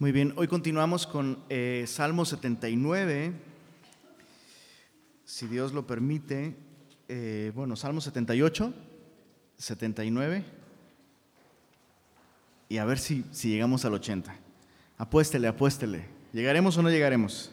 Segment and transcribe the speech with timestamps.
[0.00, 3.32] Muy bien, hoy continuamos con eh, Salmo 79,
[5.24, 6.54] si Dios lo permite.
[7.08, 8.72] eh, bueno, Salmo 78,
[9.56, 10.44] 79,
[12.68, 14.36] y a ver si, si llegamos al 80.
[14.98, 16.04] Apuéstele, apuéstele.
[16.32, 17.50] ¿Llegaremos o no llegaremos?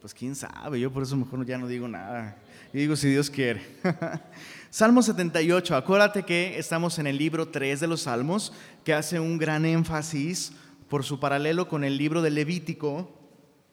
[0.00, 2.38] Pues quién sabe, yo por eso mejor ya no digo nada.
[2.72, 3.60] Digo si Dios quiere.
[4.70, 9.36] Salmo 78, acuérdate que estamos en el libro 3 de los Salmos, que hace un
[9.36, 10.54] gran énfasis
[10.92, 13.08] por su paralelo con el libro de Levítico,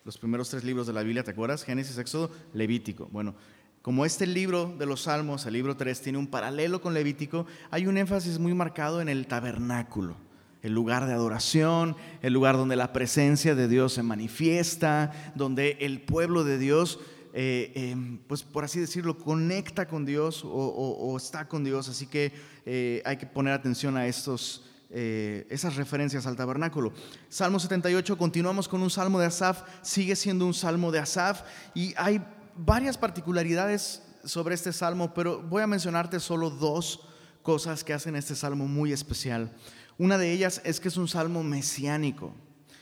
[0.05, 1.65] los primeros tres libros de la Biblia, ¿te acuerdas?
[1.65, 3.09] Génesis, Éxodo, Levítico.
[3.11, 3.35] Bueno,
[3.81, 7.87] como este libro de los Salmos, el libro 3, tiene un paralelo con Levítico, hay
[7.87, 10.15] un énfasis muy marcado en el tabernáculo,
[10.61, 15.99] el lugar de adoración, el lugar donde la presencia de Dios se manifiesta, donde el
[15.99, 17.01] pueblo de Dios,
[17.33, 21.89] eh, eh, pues por así decirlo, conecta con Dios o está con Dios.
[21.89, 22.31] Así que
[22.65, 26.91] eh, hay que poner atención a estos, eh, esas referencias al tabernáculo.
[27.29, 31.43] Salmo 78, continuamos con un salmo de Asaf, sigue siendo un salmo de Asaf
[31.75, 32.19] y hay
[32.55, 37.01] varias particularidades sobre este salmo, pero voy a mencionarte solo dos
[37.43, 39.51] cosas que hacen este salmo muy especial.
[39.99, 42.33] Una de ellas es que es un salmo mesiánico.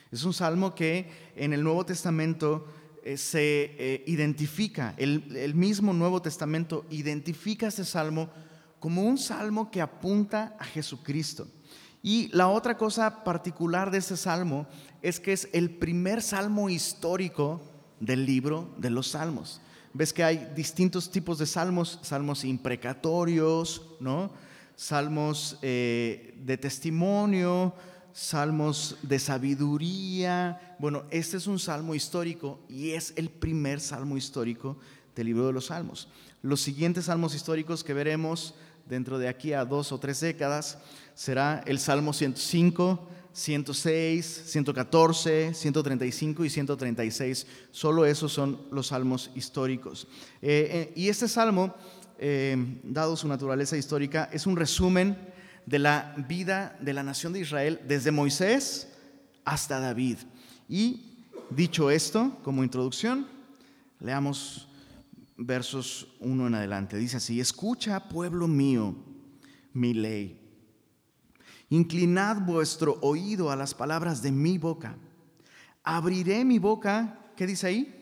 [0.09, 2.67] Es un salmo que en el Nuevo Testamento
[3.03, 8.29] eh, se eh, identifica, el, el mismo Nuevo Testamento identifica este salmo
[8.79, 11.47] como un salmo que apunta a Jesucristo.
[12.01, 14.67] Y la otra cosa particular de este salmo
[15.01, 17.61] es que es el primer salmo histórico
[17.99, 19.61] del libro de los salmos.
[19.93, 24.31] Ves que hay distintos tipos de salmos, salmos imprecatorios, ¿no?
[24.77, 27.73] salmos eh, de testimonio,
[28.13, 30.75] salmos de sabiduría.
[30.79, 34.77] Bueno, este es un salmo histórico y es el primer salmo histórico
[35.15, 36.07] del libro de los salmos.
[36.43, 38.53] Los siguientes salmos históricos que veremos
[38.87, 40.77] dentro de aquí a dos o tres décadas
[41.13, 47.47] será el Salmo 105, 106, 114, 135 y 136.
[47.71, 50.07] Solo esos son los salmos históricos.
[50.41, 51.75] Eh, eh, y este salmo,
[52.19, 55.17] eh, dado su naturaleza histórica, es un resumen
[55.65, 58.87] de la vida de la nación de Israel desde Moisés
[59.43, 60.17] hasta David.
[60.69, 63.27] Y dicho esto, como introducción,
[63.99, 64.66] leamos
[65.37, 66.97] versos 1 en adelante.
[66.97, 68.95] Dice así, escucha pueblo mío
[69.73, 70.41] mi ley.
[71.69, 74.95] Inclinad vuestro oído a las palabras de mi boca.
[75.83, 77.93] Abriré mi boca, ¿qué dice ahí?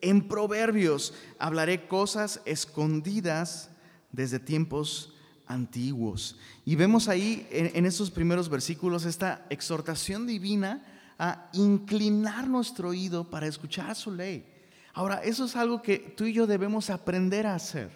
[0.00, 3.70] En proverbios hablaré cosas escondidas
[4.12, 5.14] desde tiempos
[5.46, 6.38] antiguos.
[6.64, 10.84] Y vemos ahí en, en estos primeros versículos esta exhortación divina
[11.18, 14.57] a inclinar nuestro oído para escuchar su ley.
[14.98, 17.88] Ahora, eso es algo que tú y yo debemos aprender a hacer.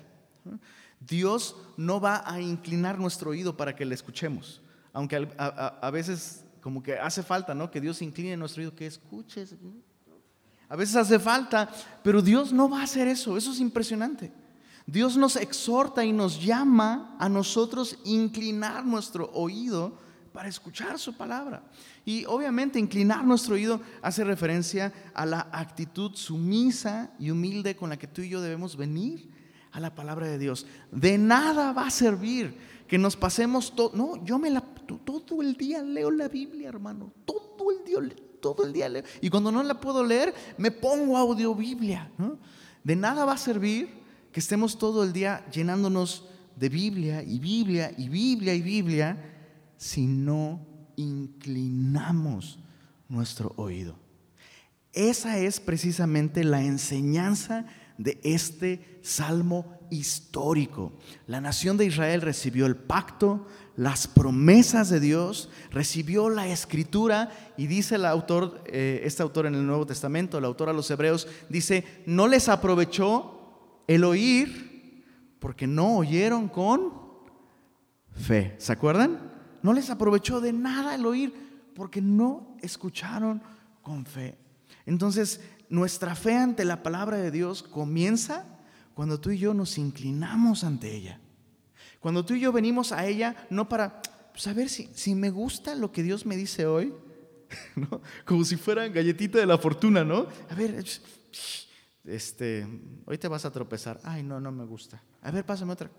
[1.00, 6.80] Dios no va a inclinar nuestro oído para que le escuchemos, aunque a veces como
[6.80, 7.72] que hace falta, ¿no?
[7.72, 9.56] Que Dios incline nuestro oído, que escuches.
[10.68, 11.68] A veces hace falta,
[12.04, 13.36] pero Dios no va a hacer eso.
[13.36, 14.32] Eso es impresionante.
[14.86, 19.98] Dios nos exhorta y nos llama a nosotros inclinar nuestro oído
[20.32, 21.62] para escuchar su palabra.
[22.04, 27.98] Y obviamente inclinar nuestro oído hace referencia a la actitud sumisa y humilde con la
[27.98, 29.30] que tú y yo debemos venir
[29.72, 30.66] a la palabra de Dios.
[30.90, 32.56] De nada va a servir
[32.88, 33.92] que nos pasemos todo.
[33.94, 34.50] No, yo me
[35.04, 37.12] todo el día leo la Biblia, hermano.
[37.24, 39.02] Todo el día, todo el día leo.
[39.20, 42.10] Y cuando no la puedo leer, me pongo audiobiblia.
[42.18, 42.38] ¿no?
[42.84, 43.88] De nada va a servir
[44.32, 46.24] que estemos todo el día llenándonos
[46.56, 49.31] de Biblia y Biblia y Biblia y Biblia
[49.82, 52.60] si no inclinamos
[53.08, 53.96] nuestro oído.
[54.92, 57.66] Esa es precisamente la enseñanza
[57.98, 60.92] de este salmo histórico.
[61.26, 67.66] La nación de Israel recibió el pacto, las promesas de Dios, recibió la escritura y
[67.66, 71.26] dice el autor, eh, este autor en el Nuevo Testamento, el autor a los hebreos,
[71.48, 75.04] dice, no les aprovechó el oír
[75.40, 76.92] porque no oyeron con
[78.12, 78.54] fe.
[78.58, 79.31] ¿Se acuerdan?
[79.62, 81.32] No les aprovechó de nada el oír
[81.74, 83.42] porque no escucharon
[83.82, 84.36] con fe.
[84.86, 88.44] Entonces, nuestra fe ante la palabra de Dios comienza
[88.94, 91.20] cuando tú y yo nos inclinamos ante ella.
[92.00, 94.02] Cuando tú y yo venimos a ella no para
[94.34, 96.92] saber si, si me gusta lo que Dios me dice hoy,
[97.76, 98.00] ¿no?
[98.24, 100.26] como si fuera galletita de la fortuna, ¿no?
[100.50, 100.84] A ver,
[102.04, 102.66] este,
[103.04, 104.00] hoy te vas a tropezar.
[104.02, 105.02] Ay, no, no me gusta.
[105.22, 105.90] A ver, pásame otra.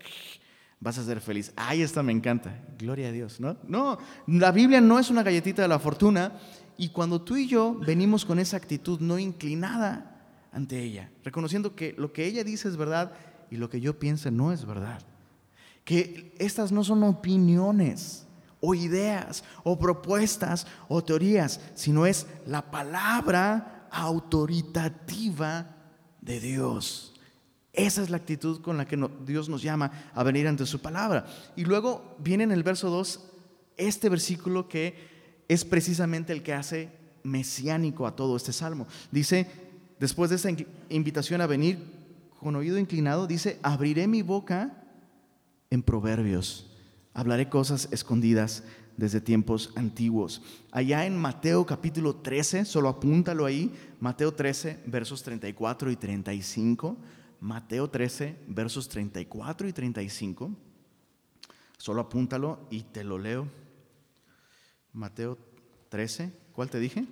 [0.80, 1.52] Vas a ser feliz.
[1.56, 2.60] Ay, esta me encanta.
[2.78, 3.56] Gloria a Dios, ¿no?
[3.66, 6.32] No, la Biblia no es una galletita de la fortuna.
[6.76, 10.10] Y cuando tú y yo venimos con esa actitud no inclinada
[10.52, 13.12] ante ella, reconociendo que lo que ella dice es verdad
[13.50, 15.00] y lo que yo pienso no es verdad,
[15.84, 18.26] que estas no son opiniones
[18.60, 25.76] o ideas o propuestas o teorías, sino es la palabra autoritativa
[26.20, 27.13] de Dios.
[27.74, 31.26] Esa es la actitud con la que Dios nos llama a venir ante su palabra.
[31.56, 33.20] Y luego viene en el verso 2
[33.76, 34.94] este versículo que
[35.48, 36.90] es precisamente el que hace
[37.24, 38.86] mesiánico a todo este salmo.
[39.10, 39.48] Dice,
[39.98, 40.50] después de esta
[40.88, 41.78] invitación a venir
[42.38, 44.84] con oído inclinado, dice, abriré mi boca
[45.70, 46.70] en proverbios,
[47.12, 48.62] hablaré cosas escondidas
[48.96, 50.42] desde tiempos antiguos.
[50.70, 56.96] Allá en Mateo capítulo 13, solo apúntalo ahí, Mateo 13, versos 34 y 35.
[57.44, 60.50] Mateo 13, versos 34 y 35.
[61.76, 63.46] Solo apúntalo y te lo leo.
[64.94, 65.36] Mateo
[65.90, 67.04] 13, ¿cuál te dije?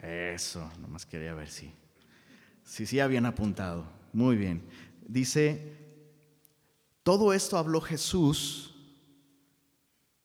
[0.00, 1.70] Eso, nomás quería ver si.
[2.64, 3.84] Si sí habían apuntado.
[4.14, 4.66] Muy bien.
[5.06, 5.76] Dice,
[7.02, 8.74] todo esto habló Jesús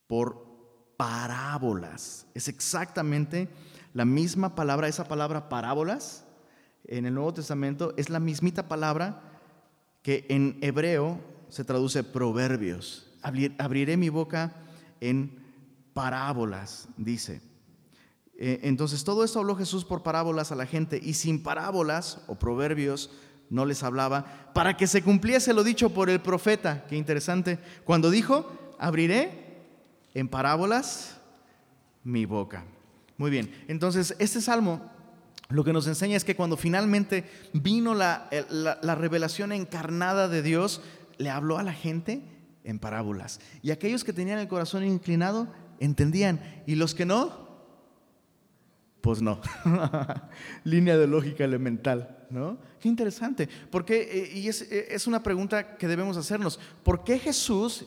[0.07, 2.27] por parábolas.
[2.33, 3.49] Es exactamente
[3.93, 6.25] la misma palabra, esa palabra parábolas
[6.85, 9.21] en el Nuevo Testamento es la mismita palabra
[10.01, 11.19] que en hebreo
[11.49, 13.07] se traduce proverbios.
[13.21, 14.55] Abriré mi boca
[14.99, 15.39] en
[15.93, 17.41] parábolas, dice.
[18.37, 22.35] Eh, entonces todo esto habló Jesús por parábolas a la gente y sin parábolas o
[22.35, 23.11] proverbios
[23.51, 26.85] no les hablaba para que se cumpliese lo dicho por el profeta.
[26.87, 27.59] Qué interesante.
[27.83, 29.67] Cuando dijo, abriré
[30.13, 31.19] en parábolas
[32.03, 32.65] mi boca.
[33.17, 34.89] Muy bien, entonces este salmo
[35.51, 38.29] lo que nos enseña es que cuando finalmente vino la,
[38.97, 40.81] revelación encarnada de Dios,
[41.17, 42.23] le habló a la gente
[42.63, 43.39] en parábolas.
[43.61, 45.47] Y aquellos que tenían el corazón inclinado
[45.79, 46.39] entendían.
[46.67, 47.49] Y los que no,
[49.01, 49.41] pues no.
[50.63, 52.57] Línea de lógica elemental, ¿no?
[52.79, 53.49] Qué interesante.
[53.69, 56.59] Porque, eh, y es, eh, es una pregunta que debemos hacernos.
[56.83, 57.85] ¿Por qué Jesús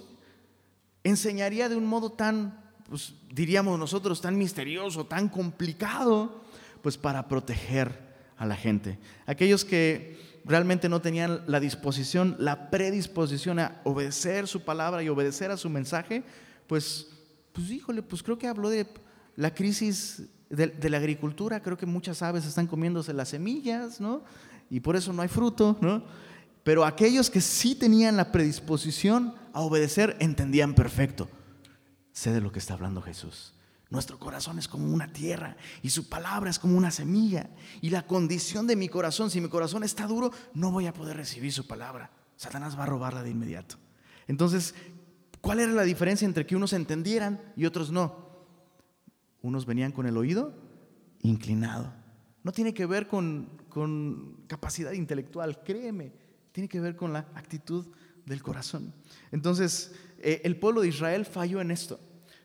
[1.02, 6.43] enseñaría de un modo tan, pues diríamos nosotros, tan misterioso, tan complicado?
[6.84, 7.98] Pues para proteger
[8.36, 8.98] a la gente.
[9.24, 15.50] Aquellos que realmente no tenían la disposición, la predisposición a obedecer su palabra y obedecer
[15.50, 16.22] a su mensaje,
[16.66, 17.06] pues,
[17.54, 18.86] pues híjole, pues creo que habló de
[19.34, 24.22] la crisis de, la agricultura, creo que muchas aves están comiéndose las semillas, ¿no?
[24.68, 26.04] Y por eso no hay fruto, ¿no?
[26.64, 31.30] Pero aquellos que sí tenían la predisposición a obedecer entendían perfecto.
[32.12, 33.53] Sé de lo que está hablando Jesús.
[33.94, 37.48] Nuestro corazón es como una tierra y su palabra es como una semilla.
[37.80, 41.16] Y la condición de mi corazón, si mi corazón está duro, no voy a poder
[41.16, 42.10] recibir su palabra.
[42.34, 43.76] Satanás va a robarla de inmediato.
[44.26, 44.74] Entonces,
[45.40, 48.30] ¿cuál era la diferencia entre que unos entendieran y otros no?
[49.42, 50.52] Unos venían con el oído
[51.22, 51.92] inclinado.
[52.42, 53.48] No tiene que ver con,
[54.48, 56.12] capacidad intelectual, créeme,
[56.50, 57.86] tiene que ver con la actitud
[58.26, 58.92] del corazón.
[59.30, 62.00] Entonces, eh, el pueblo de Israel falló en esto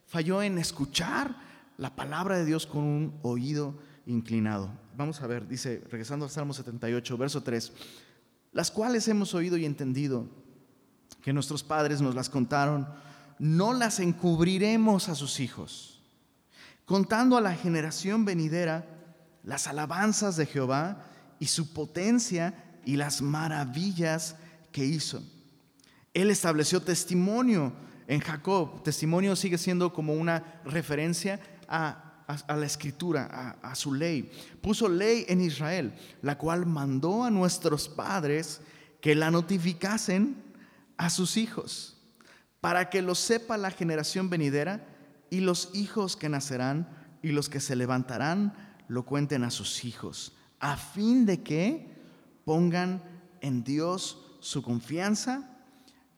[0.10, 1.36] falló en escuchar
[1.78, 3.76] la palabra de Dios con un oído
[4.08, 4.72] inclinado.
[4.98, 7.72] Vamos a ver, dice, regresando al Salmo 78, verso 3,
[8.52, 10.28] las cuales hemos oído y entendido,
[11.22, 12.88] que nuestros padres nos las contaron,
[13.38, 16.02] no las encubriremos a sus hijos,
[16.86, 18.88] contando a la generación venidera
[19.44, 21.06] las alabanzas de Jehová
[21.40, 24.36] y su potencia y las maravillas
[24.72, 25.22] que hizo.
[26.14, 27.74] Él estableció testimonio
[28.10, 34.32] en Jacob, testimonio sigue siendo como una referencia a, la escritura, a, a su ley.
[34.62, 35.94] Puso ley en Israel,
[36.24, 38.62] la cual mandó a nuestros padres
[39.00, 40.42] que la notificasen
[40.98, 42.02] a sus hijos,
[42.60, 44.88] para que lo sepa la generación venidera
[45.30, 46.90] y los hijos que nacerán
[47.22, 48.56] y los que se levantarán
[48.88, 51.96] lo cuenten a sus hijos, a fin de que
[52.44, 53.04] pongan
[53.42, 55.59] en Dios su confianza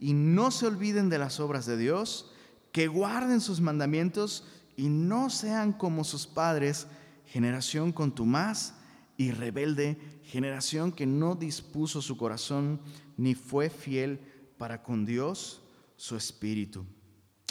[0.02, 2.32] y no se olviden de las obras de Dios,
[2.74, 6.88] que guarden sus mandamientos y no sean como sus padres,
[7.28, 8.74] generación contumaz
[9.16, 12.82] y rebelde, generación que no dispuso su corazón
[13.16, 14.20] ni fue fiel
[14.58, 15.62] para con Dios
[15.98, 16.84] su espíritu.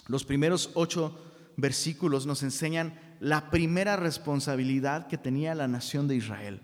[0.08, 1.16] Los primeros ocho
[1.56, 6.62] versículos nos enseñan la primera responsabilidad que tenía la nación de Israel.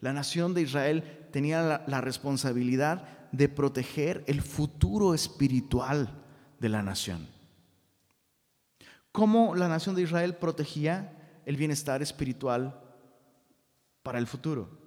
[0.00, 6.22] La nación de Israel tenía la, la responsabilidad de proteger el futuro espiritual
[6.60, 7.28] de la nación.
[9.10, 12.80] ¿Cómo la nación de Israel protegía el bienestar espiritual
[14.02, 14.78] para el futuro?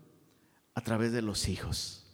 [0.76, 2.06] A través de los hijos,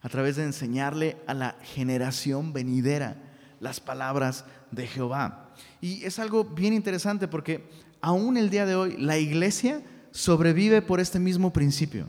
[0.00, 3.16] a través de enseñarle a la generación venidera
[3.60, 5.54] las palabras de Jehová.
[5.80, 7.68] Y es algo bien interesante porque
[8.00, 12.08] aún el día de hoy la iglesia sobrevive por este mismo principio.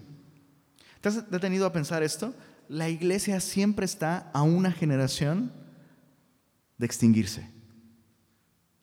[1.01, 2.34] ¿Te has detenido a pensar esto?
[2.67, 5.51] La iglesia siempre está a una generación
[6.77, 7.50] de extinguirse.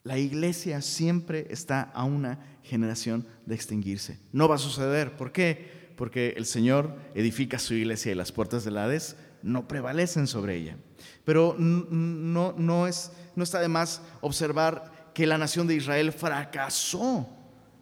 [0.03, 4.19] La iglesia siempre está a una generación de extinguirse.
[4.31, 5.15] No va a suceder.
[5.15, 5.93] ¿Por qué?
[5.95, 10.77] Porque el Señor edifica su iglesia y las puertas del Hades no prevalecen sobre ella.
[11.23, 17.29] Pero no, no, es, no está de más observar que la nación de Israel fracasó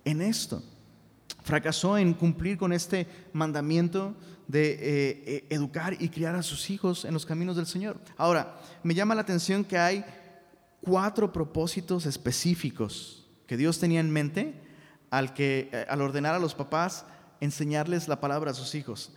[0.06, 0.62] en esto.
[1.44, 4.16] Fracasó en cumplir con este mandamiento
[4.48, 4.80] de eh,
[5.26, 8.00] eh, educar y criar a sus hijos en los caminos del Señor.
[8.18, 10.06] Ahora, me llama la atención que hay
[10.82, 14.62] cuatro propósitos específicos que Dios tenía en mente
[15.10, 17.06] al, que, eh, al ordenar a los papás
[17.40, 19.14] enseñarles la palabra a sus hijos.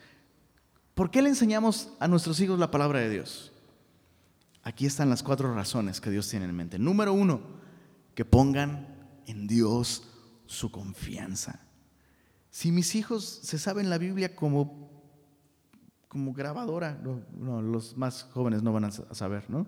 [0.95, 3.53] ¿Por qué le enseñamos a nuestros hijos la palabra de Dios?
[4.63, 6.79] Aquí están las cuatro razones que Dios tiene en mente.
[6.79, 7.43] Número uno,
[8.15, 8.87] que pongan
[9.27, 10.05] en Dios
[10.47, 11.61] su confianza.
[12.55, 14.89] Si mis hijos se saben la Biblia como,
[16.07, 16.97] como grabadora,
[17.37, 19.67] no, los más jóvenes no van a saber, ¿no?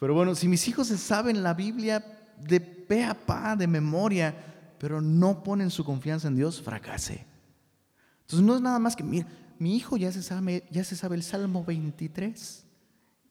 [0.00, 4.34] Pero bueno, si mis hijos se saben la Biblia de pe a pa, de memoria,
[4.78, 7.26] pero no ponen su confianza en Dios, fracase.
[8.22, 11.16] Entonces no es nada más que, mira, mi hijo ya se sabe, ya se sabe
[11.16, 12.64] el Salmo 23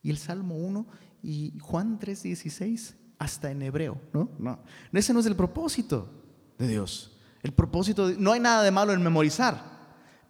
[0.03, 0.85] y el Salmo 1
[1.23, 4.29] y Juan 3:16 hasta en hebreo, ¿no?
[4.37, 4.59] No,
[4.93, 6.07] ese no es el propósito
[6.59, 7.17] de Dios.
[7.43, 9.61] El propósito, no hay nada de malo en memorizar,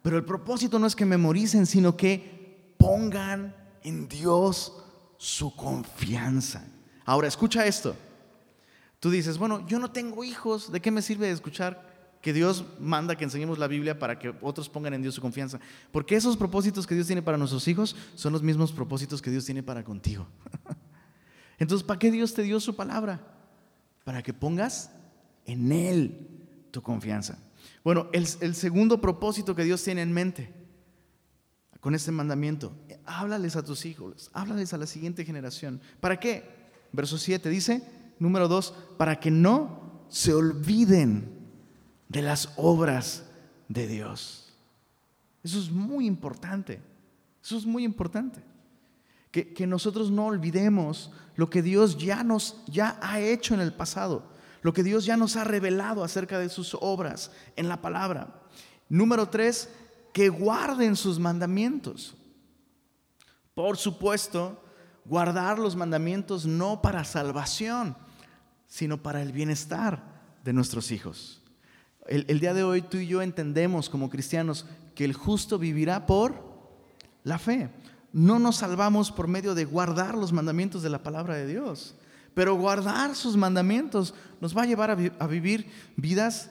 [0.02, 4.72] pero el propósito no es que memoricen, sino que pongan en Dios
[5.18, 6.64] su confianza.
[7.04, 7.94] Ahora, escucha esto.
[8.98, 11.92] Tú dices, bueno, yo no tengo hijos, ¿de qué me sirve escuchar
[12.22, 15.58] que Dios manda que enseñemos la Biblia para que otros pongan en Dios su confianza.
[15.90, 19.44] Porque esos propósitos que Dios tiene para nuestros hijos son los mismos propósitos que Dios
[19.44, 20.28] tiene para contigo.
[21.58, 23.20] Entonces, ¿para qué Dios te dio su palabra?
[24.04, 24.92] Para que pongas
[25.46, 26.41] en Él
[26.72, 27.38] tu confianza.
[27.84, 30.52] Bueno, el, segundo propósito que Dios tiene en mente
[31.78, 32.72] con este mandamiento,
[33.06, 35.80] háblales a tus hijos, háblales a la siguiente generación.
[36.00, 36.44] ¿Para qué?
[36.92, 37.82] Verso 7 dice,
[38.18, 41.28] número 2, para que no se olviden
[42.08, 43.24] de las obras
[43.68, 44.52] de Dios.
[45.42, 46.80] Eso es muy importante.
[47.42, 48.40] Eso es muy importante.
[49.32, 54.30] Que, nosotros no olvidemos lo que Dios ya nos ya ha hecho en el pasado,
[54.62, 58.42] lo que Dios ya nos ha revelado acerca de sus obras en la palabra.
[58.88, 59.68] Número tres,
[60.12, 62.14] que guarden sus mandamientos.
[63.54, 64.62] Por supuesto,
[65.04, 67.96] guardar los mandamientos no para salvación,
[68.66, 70.02] sino para el bienestar
[70.44, 71.42] de nuestros hijos.
[72.06, 76.34] El, día de hoy tú y yo entendemos como cristianos que el justo vivirá por
[77.22, 77.70] la fe.
[78.12, 81.94] No nos salvamos por medio de guardar los mandamientos de la palabra de Dios,
[82.34, 86.50] pero guardar sus mandamientos nos va a llevar a, vivir vidas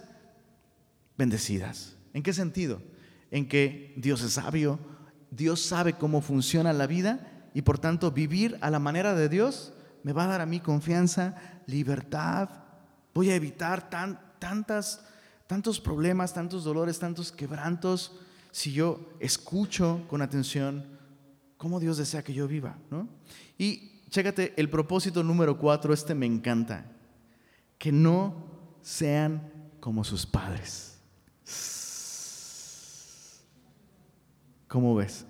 [1.17, 1.95] bendecidas.
[2.13, 2.81] ¿En qué sentido?
[3.31, 4.79] En que Dios es sabio,
[5.29, 9.73] Dios sabe cómo funciona la vida y por tanto vivir a la manera de Dios
[10.03, 11.35] me va a dar a mí confianza,
[11.67, 12.49] libertad.
[13.13, 15.01] Voy a evitar tantas
[15.51, 18.13] tantos problemas, tantos dolores, tantos quebrantos,
[18.51, 20.85] si yo escucho con atención
[21.57, 22.77] cómo Dios desea que yo viva.
[22.89, 23.09] ¿no?
[23.57, 26.85] Y chécate, el propósito número cuatro, este me encanta,
[27.79, 28.45] que no
[28.81, 30.99] sean como sus padres.
[34.67, 35.25] ¿Cómo ves?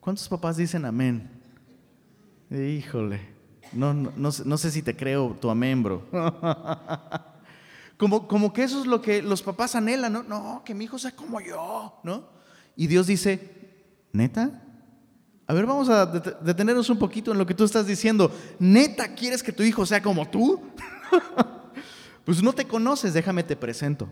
[0.00, 1.30] ¿Cuántos papás dicen amén?
[2.50, 3.20] Híjole,
[3.72, 6.06] no, no, no, sé si te creo tu amén, bro.
[7.96, 10.22] Como, que eso es lo que los papás anhelan, ¿no?
[10.24, 12.28] No, que mi hijo sea como yo, ¿no?
[12.76, 14.63] Y Dios dice, ¿neta?
[15.46, 18.30] A ver, vamos a detenernos un poquito en lo que tú estás diciendo.
[18.58, 20.62] ¿Neta quieres que tu hijo sea como tú?
[22.24, 24.08] pues no te conoces, déjame te presento.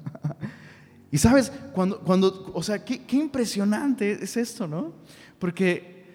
[1.12, 4.94] y sabes, cuando, cuando o sea, qué, qué impresionante es esto, ¿no?
[5.38, 6.06] Porque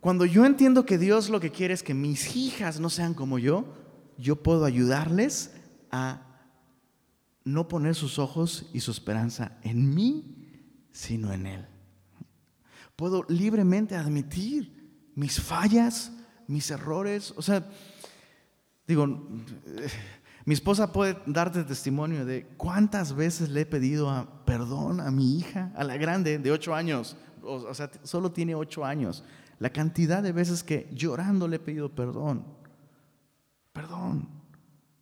[0.00, 3.38] cuando yo entiendo que Dios lo que quiere es que mis hijas no sean como
[3.38, 3.64] yo,
[4.18, 5.52] yo puedo ayudarles
[5.90, 6.26] a
[7.44, 10.50] no poner sus ojos y su esperanza en mí,
[10.92, 11.71] sino en Él.
[12.96, 16.12] Puedo libremente admitir mis fallas,
[16.46, 17.32] mis errores.
[17.36, 17.68] O sea,
[18.86, 19.06] digo,
[20.44, 25.72] mi esposa puede darte testimonio de cuántas veces le he pedido perdón a mi hija,
[25.76, 27.16] a la grande de ocho años.
[27.42, 29.24] O, sea, solo tiene ocho años.
[29.58, 32.44] La cantidad de veces que llorando le he pedido perdón.
[33.72, 34.28] Perdón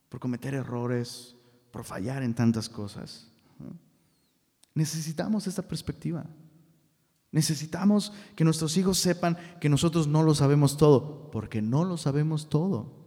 [0.09, 1.37] por cometer errores,
[1.71, 3.31] por fallar en tantas cosas.
[4.75, 6.27] Necesitamos esta perspectiva.
[7.33, 12.49] Necesitamos que nuestros hijos sepan que nosotros no lo sabemos todo, porque no lo sabemos
[12.49, 13.01] todo.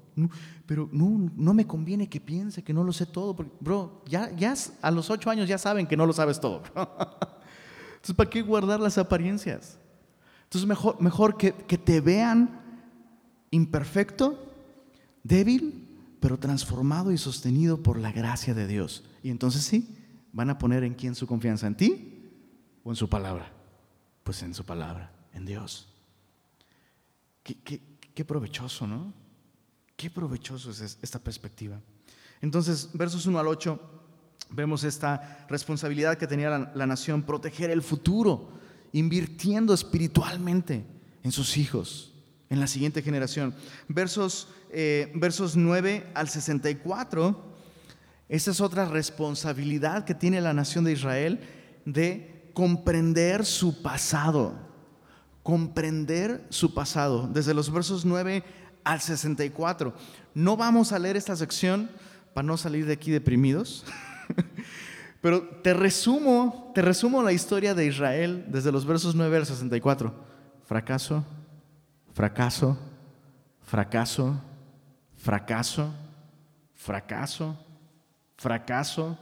[0.65, 4.31] Pero no, no me conviene que piense que no lo sé todo, porque, bro, ya,
[4.35, 6.63] ya a los ocho años ya saben que no lo sabes todo.
[6.75, 9.77] Entonces, ¿para qué guardar las apariencias?
[10.43, 12.61] Entonces, mejor, mejor que, que te vean
[13.51, 14.51] imperfecto
[15.23, 15.89] débil,
[16.19, 19.03] pero transformado y sostenido por la gracia de Dios.
[19.23, 19.97] Y entonces sí,
[20.31, 22.29] van a poner en quién su confianza, en ti
[22.83, 23.51] o en su palabra.
[24.23, 25.87] Pues en su palabra, en Dios.
[27.43, 29.13] Qué, provechoso, ¿no?
[29.97, 31.79] Qué provechoso es esta perspectiva.
[32.41, 33.79] Entonces, versos 1 al 8,
[34.49, 38.51] vemos esta responsabilidad que tenía la, nación, proteger el futuro,
[38.93, 40.85] invirtiendo espiritualmente
[41.23, 42.13] en sus hijos,
[42.49, 43.53] en la siguiente generación.
[43.87, 47.53] Versos, eh, versos 9 al 64,
[48.29, 51.39] esa es otra responsabilidad que tiene la nación de Israel
[51.85, 54.63] de comprender su pasado
[55.43, 58.43] comprender su pasado, desde los versos 9
[58.83, 59.93] al 64.
[60.33, 61.91] No vamos a leer esta sección
[62.33, 63.85] para no salir de aquí deprimidos,
[65.21, 70.13] pero te resumo, te resumo la historia de Israel desde los versos 9 al 64.
[70.65, 71.25] Fracaso,
[72.13, 72.77] fracaso,
[73.61, 74.39] fracaso,
[75.17, 75.93] fracaso,
[76.73, 77.55] fracaso,
[78.37, 79.17] fracaso,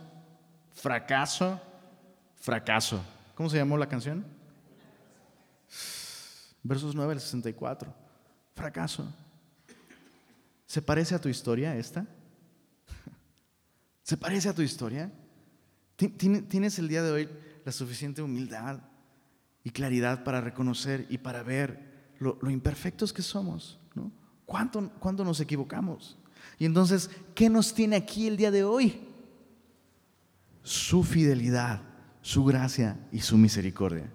[0.76, 1.60] fracaso,
[2.36, 3.02] fracaso.
[3.41, 4.24] ¿Cómo se llamó la canción?
[6.62, 7.91] versos 9 al 64.
[8.53, 9.12] Fracaso.
[10.67, 12.05] ¿Se parece a tu historia esta?
[14.03, 15.12] ¿Se parece a tu historia?
[15.95, 17.29] ¿Tienes el día de hoy
[17.65, 18.79] la suficiente humildad
[19.63, 23.79] y claridad para reconocer y para ver lo, imperfectos que somos?
[23.95, 24.12] ¿no?
[24.45, 26.15] ¿Cuánto, ¿Cuánto nos equivocamos?
[26.60, 29.01] Y entonces, ¿qué nos tiene aquí el día de hoy?
[30.62, 31.90] Su fidelidad,
[32.22, 34.12] su gracia y su misericordia.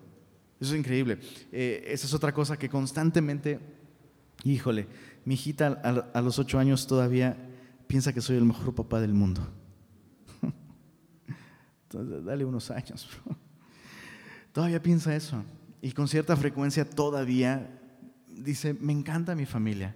[0.61, 1.19] Eso es increíble.
[1.53, 3.61] Eh, esa es otra cosa que constantemente,
[4.45, 4.87] híjole,
[5.25, 5.67] mi hijita
[6.13, 7.37] a, los ocho años todavía
[7.87, 9.47] piensa que soy el mejor papá del mundo.
[11.83, 13.09] Entonces, dale unos años.
[14.53, 15.45] Todavía piensa eso.
[15.83, 17.79] Y con cierta frecuencia todavía
[18.29, 19.95] dice, me encanta mi familia.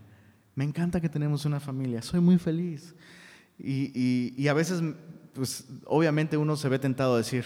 [0.55, 2.03] Me encanta que tenemos una familia.
[2.03, 2.95] Soy muy feliz.
[3.59, 4.83] Y, y a veces,
[5.33, 7.45] pues obviamente uno se ve tentado a decir,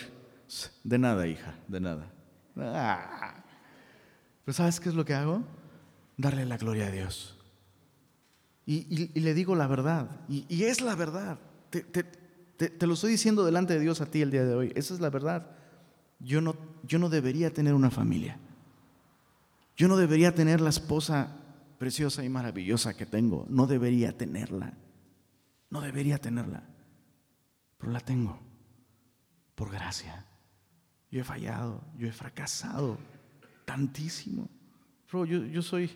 [0.82, 2.10] de nada, hija, de nada.
[2.56, 3.34] Ah.
[4.44, 5.42] Pero ¿sabes qué es lo que hago?
[6.16, 7.36] Darle la gloria a Dios.
[8.66, 10.20] Y, le digo la verdad.
[10.28, 11.38] Y, es la verdad.
[11.70, 14.72] Te, lo estoy diciendo delante de Dios a ti el día de hoy.
[14.74, 15.50] Esa es la verdad.
[16.20, 18.38] Yo no, yo no debería tener una familia.
[19.76, 21.36] Yo no debería tener la esposa
[21.78, 23.46] preciosa y maravillosa que tengo.
[23.48, 24.74] No debería tenerla.
[25.70, 26.62] No debería tenerla.
[27.78, 28.38] Pero la tengo.
[29.54, 30.24] Por gracia.
[31.14, 32.98] Yo he fallado, yo he fracasado
[33.64, 34.50] tantísimo.
[35.12, 35.88] yo, soy,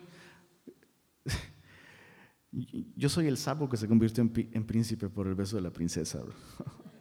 [2.95, 6.21] yo soy el sapo que se convirtió en, príncipe por el beso de la princesa.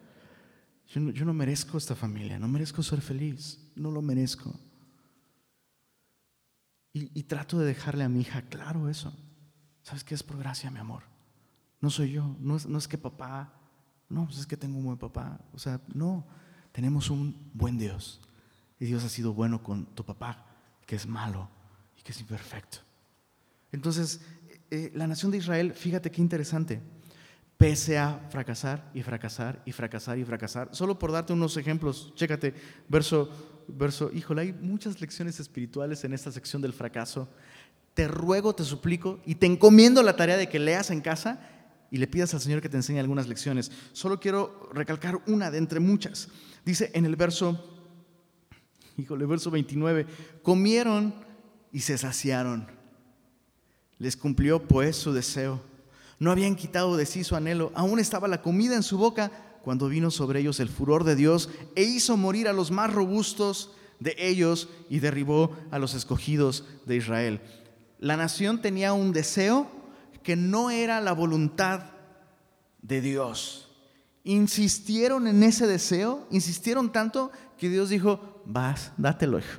[0.88, 4.58] Yo no, merezco esta familia, no merezco ser feliz, no lo merezco.
[6.92, 9.16] Y, trato de dejarle a mi hija claro eso.
[9.82, 11.04] ¿Sabes qué es por gracia, mi amor?
[11.80, 13.54] No soy yo, no es, no es que papá,
[14.08, 15.38] no, pues es que tengo un buen papá.
[15.52, 16.26] O sea, no
[16.78, 18.20] tenemos un buen Dios.
[18.78, 20.46] Y Dios ha sido bueno con tu papá,
[20.86, 21.50] que es malo
[21.98, 22.78] y que es imperfecto.
[23.72, 24.20] Entonces,
[24.70, 26.80] eh, la nación de Israel, fíjate qué interesante,
[27.56, 32.54] pese a fracasar y fracasar y fracasar y fracasar, solo por darte unos ejemplos, chécate,
[32.88, 33.28] verso,
[33.66, 37.28] verso, híjole, hay muchas lecciones espirituales en esta sección del fracaso.
[37.94, 41.40] Te ruego, te suplico y te encomiendo la tarea de que leas en casa
[41.90, 43.70] y le pidas al Señor que te enseñe algunas lecciones.
[43.92, 46.28] Solo quiero recalcar una de entre muchas.
[46.64, 47.58] Dice en el verso,
[48.96, 50.06] híjole, verso 29,
[50.42, 51.14] comieron
[51.72, 52.66] y se saciaron.
[53.98, 55.62] Les cumplió pues su deseo.
[56.18, 59.30] No habían quitado de sí su anhelo, aún estaba la comida en su boca
[59.62, 63.72] cuando vino sobre ellos el furor de Dios e hizo morir a los más robustos
[64.00, 67.40] de ellos y derribó a los escogidos de Israel.
[67.98, 69.70] La nación tenía un deseo
[70.28, 71.84] que no era la voluntad
[72.82, 73.66] de Dios.
[74.24, 79.58] Insistieron en ese deseo, insistieron tanto que Dios dijo, vas, dátelo, hijo.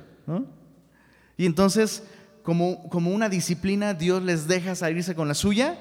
[1.36, 2.04] Y entonces,
[2.44, 5.76] como, como una disciplina, Dios les deja salirse con la suya.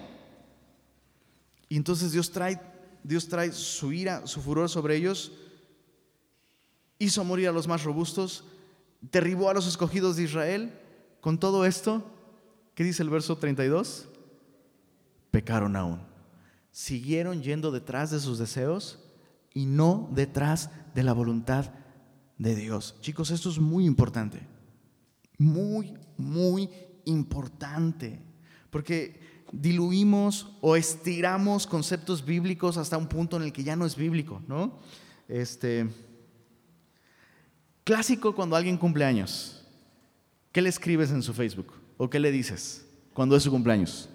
[1.67, 2.59] Y entonces Dios trae,
[3.03, 5.33] Dios trae su ira, su furor sobre ellos,
[6.97, 8.43] hizo morir a los más robustos,
[9.01, 10.73] derribó a los escogidos de Israel.
[11.21, 12.03] Con todo esto,
[12.73, 14.08] ¿qué dice el verso 32?
[15.31, 16.01] Pecaron aún.
[16.71, 18.99] Siguieron yendo detrás de sus deseos
[19.53, 21.71] y no detrás de la voluntad
[22.37, 22.95] de Dios.
[23.01, 24.39] Chicos, esto es muy importante.
[25.37, 26.69] Muy, muy
[27.05, 28.21] importante.
[28.69, 29.19] Porque
[29.51, 34.41] diluimos o estiramos conceptos bíblicos hasta un punto en el que ya no es bíblico,
[34.47, 34.79] ¿no?
[35.27, 35.87] Este
[37.83, 39.65] clásico cuando alguien cumple años.
[40.51, 44.09] ¿Qué le escribes en su Facebook o qué le dices cuando es su cumpleaños?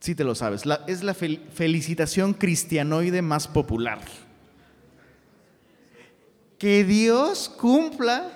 [0.00, 0.62] Sí te lo sabes.
[0.86, 4.00] es la felicitación cristianoide más popular.
[6.58, 8.30] Que Dios cumpla.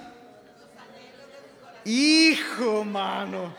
[1.84, 3.54] Hijo, mano.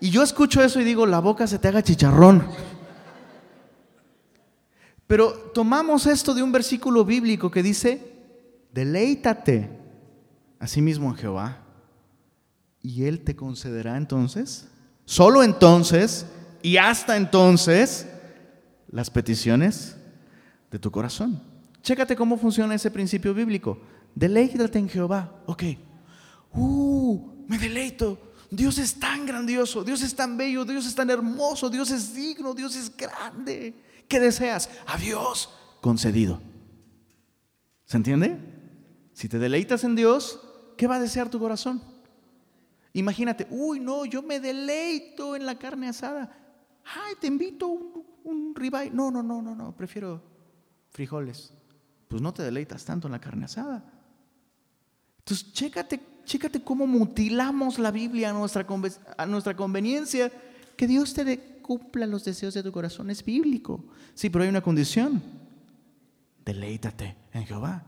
[0.00, 2.46] Y yo escucho eso y digo, la boca se te haga chicharrón.
[5.06, 8.12] Pero tomamos esto de un versículo bíblico que dice,
[8.72, 9.70] deleítate
[10.58, 11.58] a sí mismo en Jehová
[12.82, 14.68] y Él te concederá entonces,
[15.04, 16.26] solo entonces
[16.64, 18.06] y hasta entonces,
[18.90, 19.98] las peticiones
[20.70, 21.42] de tu corazón.
[21.82, 23.82] Chécate cómo funciona ese principio bíblico.
[24.14, 25.42] Deleítate en Jehová.
[25.44, 25.62] Ok.
[26.54, 28.18] Uh, me deleito.
[28.50, 32.54] Dios es tan grandioso, Dios es tan bello, Dios es tan hermoso, Dios es digno,
[32.54, 33.74] Dios es grande.
[34.08, 34.70] ¿Qué deseas?
[34.86, 35.50] A Dios
[35.82, 36.40] concedido.
[37.84, 38.38] ¿Se entiende?
[39.12, 40.40] Si te deleitas en Dios,
[40.78, 41.82] ¿qué va a desear tu corazón?
[42.94, 46.40] Imagínate, uy, no, yo me deleito en la carne asada.
[46.84, 48.90] Ay, te invito un, un ribeye.
[48.90, 50.22] No, no, no, no, no, prefiero
[50.90, 51.52] frijoles.
[52.08, 53.84] Pues no te deleitas tanto en la carne asada.
[55.18, 58.66] Entonces, chécate, chécate cómo mutilamos la Biblia a nuestra,
[59.16, 60.30] a nuestra conveniencia.
[60.76, 63.84] Que Dios te cumpla los deseos de tu corazón es bíblico.
[64.14, 65.22] Sí, pero hay una condición.
[66.44, 67.84] Deleítate en Jehová.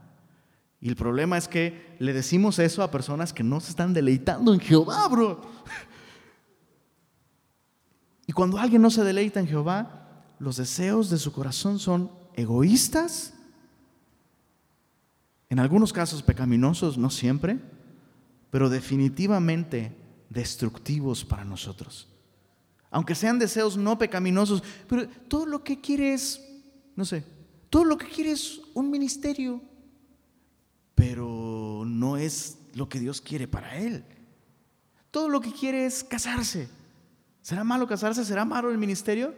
[0.81, 4.55] Y el problema es que le decimos eso a personas que no se están deleitando
[4.55, 5.43] en Jehová, bro.
[8.37, 13.33] Cuando alguien no se deleita en Jehová, los deseos de su corazón son egoístas,
[15.49, 17.59] en algunos casos pecaminosos, no siempre,
[18.51, 19.97] pero definitivamente
[20.29, 22.09] destructivos para nosotros.
[22.91, 26.47] Aunque sean deseos no pecaminosos, pero todo lo que quiere es,
[26.95, 27.25] no sé,
[27.71, 29.63] todo lo que quiere es un ministerio,
[30.95, 34.05] pero no es lo que Dios quiere para él.
[35.11, 36.69] Todo lo que quiere es casarse,
[37.47, 38.25] ¿Será malo casarse?
[38.25, 39.33] ¿Será malo el ministerio?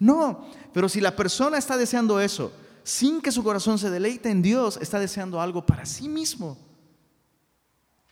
[0.00, 4.42] No, pero si la persona está deseando eso, sin que su corazón se deleite en
[4.42, 6.58] Dios, está deseando algo para sí mismo.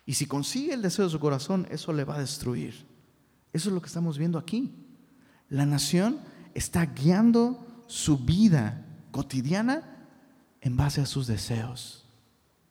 [0.07, 2.87] Y si consigue el deseo de su corazón, eso le va a destruir.
[3.53, 4.73] Eso es lo que estamos viendo aquí.
[5.49, 6.19] La nación
[6.55, 10.07] está guiando su vida cotidiana
[10.61, 12.07] en base a sus deseos,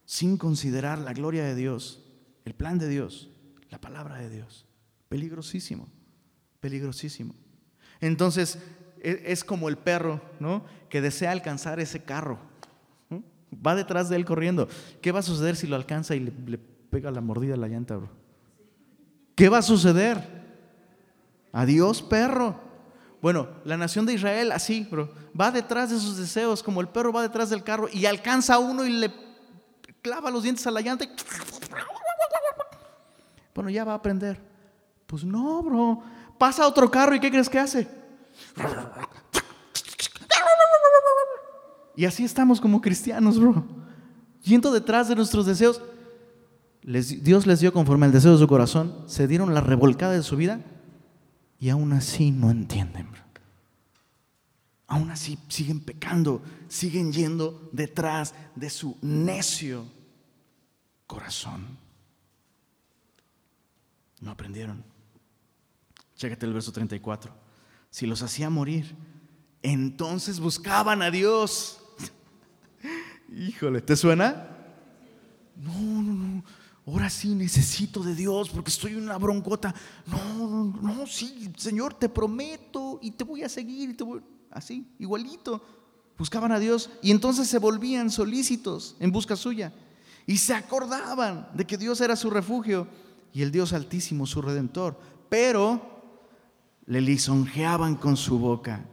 [0.05, 2.03] sin considerar la gloria de Dios,
[2.45, 3.31] el plan de Dios,
[3.71, 4.67] la palabra de Dios.
[5.09, 5.87] Peligrosísimo
[6.67, 7.33] peligrosísimo.
[8.01, 8.59] Entonces,
[9.01, 10.65] e, es como el perro, ¿no?
[10.89, 12.41] Que desea alcanzar ese carro.
[13.65, 14.69] Va detrás de él corriendo.
[15.01, 16.59] ¿Qué va a suceder si lo alcanza y le,
[16.91, 18.11] pega la mordida a la llanta, bro?
[19.37, 20.25] ¿Qué va a suceder?
[21.53, 22.59] Adiós, perro.
[23.23, 27.13] Bueno, la nación de Israel así, bro, va detrás de sus deseos, como el perro
[27.13, 29.13] va detrás del carro y alcanza a uno y le
[30.03, 31.07] clava los dientes a la llanta.
[33.55, 34.57] Bueno, ya va a aprender.
[35.07, 36.03] Pues no, bro.
[36.39, 37.89] Pasa otro carro y ¿qué crees que hace?
[41.97, 43.65] Y así estamos como cristianos, bro.
[44.43, 45.83] Yendo detrás de nuestros deseos.
[46.83, 49.05] Dios les dio conforme al deseo de su corazón.
[49.07, 50.61] Se dieron la revolcada de su vida.
[51.59, 53.23] Y aún así no entienden, bro.
[54.89, 56.43] Aún así siguen pecando.
[56.69, 59.87] Siguen yendo detrás de su necio
[61.07, 61.79] corazón.
[64.21, 64.96] No aprendieron.
[66.17, 67.33] Chécate el verso 34.
[67.91, 68.97] Si los hacía morir,
[69.63, 71.79] entonces buscaban a Dios.
[73.37, 74.49] Híjole, ¿te suena?
[75.57, 76.45] No, no, no.
[76.87, 79.75] Ahora sí necesito de Dios porque estoy una broncota.
[80.07, 83.91] No, no, no, sí, Señor, te prometo y te voy a seguir.
[83.91, 84.23] Y te voy...
[84.51, 85.63] Así, igualito.
[86.17, 89.73] Buscaban a Dios y entonces se volvían solícitos en busca suya.
[90.27, 92.87] Y se acordaban de que Dios era su refugio
[93.33, 94.99] y el Dios altísimo su redentor.
[95.29, 95.96] Pero
[96.87, 98.85] le lisonjeaban con su boca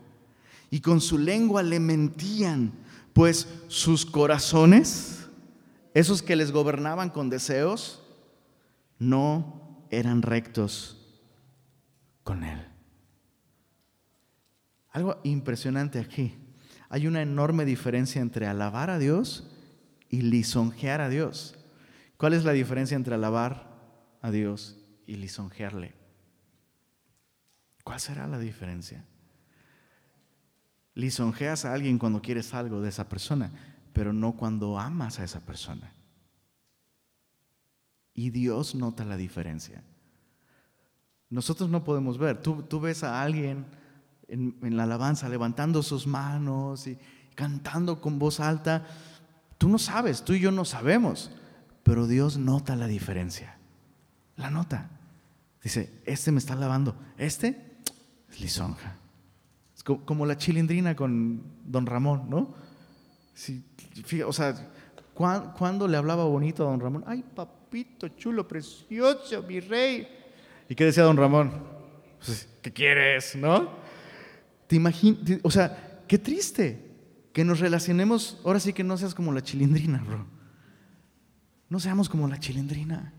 [0.70, 2.74] y con su lengua le mentían,
[3.14, 5.28] pues sus corazones,
[5.94, 8.02] esos que les gobernaban con deseos,
[8.98, 10.98] no eran rectos
[12.24, 12.60] con él.
[14.90, 16.36] Algo impresionante aquí.
[16.90, 19.52] Hay una enorme diferencia entre alabar a Dios
[20.10, 21.56] y lisonjear a Dios.
[22.18, 23.68] ¿Cuál es la diferencia entre alabar
[24.22, 26.03] a Dios y lisonjearle?
[27.84, 29.04] ¿Cuál será la diferencia?
[30.96, 33.52] Lisonjeas a alguien cuando quieres algo de esa persona,
[33.94, 35.92] pero no cuando amas a esa persona.
[38.14, 39.84] Y Dios nota la diferencia.
[41.30, 42.42] Nosotros no podemos ver.
[42.42, 43.66] Tú, ves a alguien
[44.28, 46.98] en, en, la alabanza levantando sus manos y
[47.34, 48.86] cantando con voz alta.
[49.58, 51.32] Tú no sabes, tú y yo no sabemos,
[51.82, 53.58] pero Dios nota la diferencia.
[54.36, 54.92] La nota.
[55.64, 57.73] Dice, este me está alabando, este
[58.40, 58.98] lisonja.
[59.84, 62.56] como la chilindrina con don Ramón, ¿no?
[64.28, 64.70] o sea,
[65.14, 67.04] ¿cuándo, le hablaba bonito a don Ramón?
[67.08, 70.08] Ay, papito chulo, precioso, mi rey.
[70.70, 71.52] ¿Y qué decía don Ramón?
[72.24, 73.70] Pues, ¿Qué quieres, no?
[74.68, 76.92] Te imaginas, o sea, qué triste
[77.34, 80.26] que nos relacionemos, ahora sí que no seas como la chilindrina, bro.
[81.70, 83.14] No seamos como la chilindrina.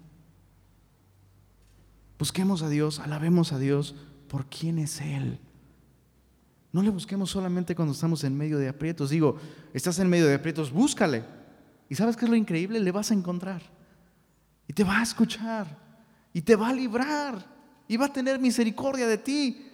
[2.19, 3.97] Busquemos a Dios, alabemos a Dios
[4.35, 5.39] por quién es Él.
[6.73, 9.11] No le busquemos solamente cuando estamos en medio de aprietos.
[9.11, 9.37] Digo,
[9.73, 11.23] estás en medio de aprietos, búscale.
[11.89, 12.81] ¿Y sabes qué es lo increíble?
[12.81, 13.63] Le vas a encontrar.
[14.67, 15.69] Y te va a escuchar.
[16.33, 17.47] Y te va a librar.
[17.87, 19.71] Y va a tener misericordia de ti.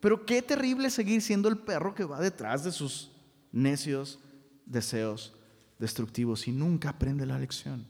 [0.00, 3.12] Pero qué terrible seguir siendo el perro que va detrás de sus
[3.52, 4.18] necios
[4.66, 5.36] deseos
[5.78, 7.86] destructivos y nunca aprende la lección.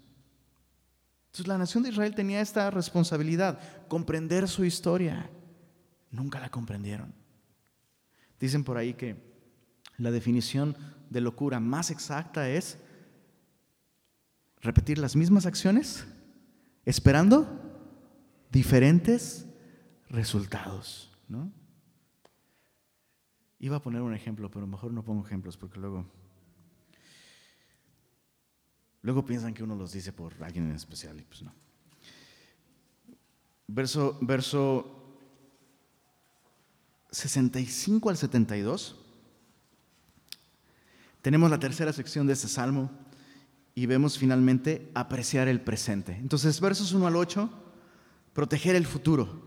[1.28, 5.30] Entonces la nación de Israel tenía esta responsabilidad, comprender su historia.
[6.10, 7.14] Nunca la comprendieron.
[8.38, 9.16] Dicen por ahí que
[9.98, 10.76] la definición
[11.10, 12.78] de locura más exacta es
[14.60, 16.06] repetir las mismas acciones
[16.84, 17.46] esperando
[18.50, 19.46] diferentes
[20.08, 21.10] resultados.
[21.28, 21.52] ¿no?
[23.58, 26.06] Iba a poner un ejemplo, pero mejor no pongo ejemplos porque luego,
[29.02, 31.52] luego piensan que uno los dice por alguien en especial y pues no.
[33.66, 34.99] Verso, verso
[37.10, 38.96] 65 al 72,
[41.22, 42.90] tenemos la tercera sección de este salmo
[43.74, 46.16] y vemos finalmente apreciar el presente.
[46.16, 47.50] Entonces, versos 1 al 8,
[48.32, 49.42] proteger el futuro,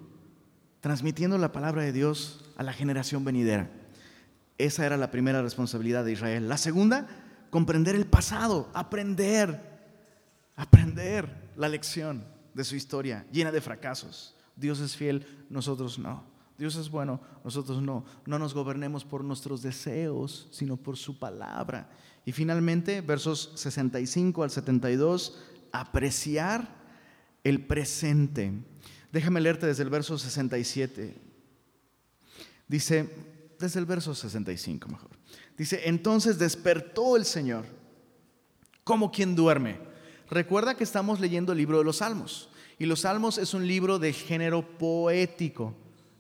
[0.82, 3.72] transmitiendo la palabra de Dios a la generación venidera.
[4.58, 6.48] Esa era la primera responsabilidad de Israel.
[6.48, 7.08] La segunda,
[7.50, 9.60] comprender el pasado, aprender,
[10.56, 12.24] aprender la lección
[12.54, 14.36] de su historia llena de fracasos.
[14.56, 16.33] Dios es fiel, nosotros no.
[16.64, 18.06] Dios es bueno, nosotros no.
[18.26, 21.90] No nos gobernemos por nuestros deseos, sino por su palabra.
[22.24, 25.42] Y finalmente, versos 65 al 72,
[25.74, 26.74] apreciar
[27.44, 28.54] el presente.
[29.12, 31.14] Déjame leerte desde el verso 67.
[32.70, 33.10] Dice,
[33.60, 35.10] desde el verso 65 mejor.
[35.58, 37.66] Dice, entonces despertó el Señor
[38.86, 39.80] como quien duerme.
[40.30, 42.48] Recuerda que estamos leyendo el libro de los Salmos.
[42.80, 45.76] Y los Salmos es un libro de género poético.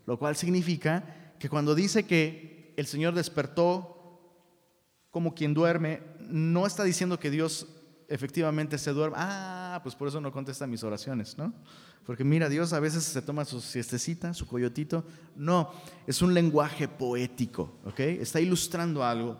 [0.05, 3.93] Lo cual significa que cuando dice que el Señor despertó
[5.11, 7.67] como quien duerme, no está diciendo que Dios
[8.07, 9.17] efectivamente se duerme.
[9.19, 11.53] Ah, pues por eso no contesta mis oraciones, ¿no?
[12.05, 15.05] Porque mira, Dios a veces se toma su siestecita, su coyotito.
[15.35, 15.71] No,
[16.05, 17.99] es un lenguaje poético, ¿ok?
[17.99, 19.37] Está ilustrando algo.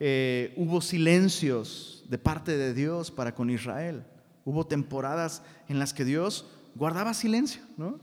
[0.00, 4.04] Eh, hubo silencios de parte de Dios para con Israel.
[4.44, 8.00] Hubo temporadas en las que Dios guardaba silencio, ¿no?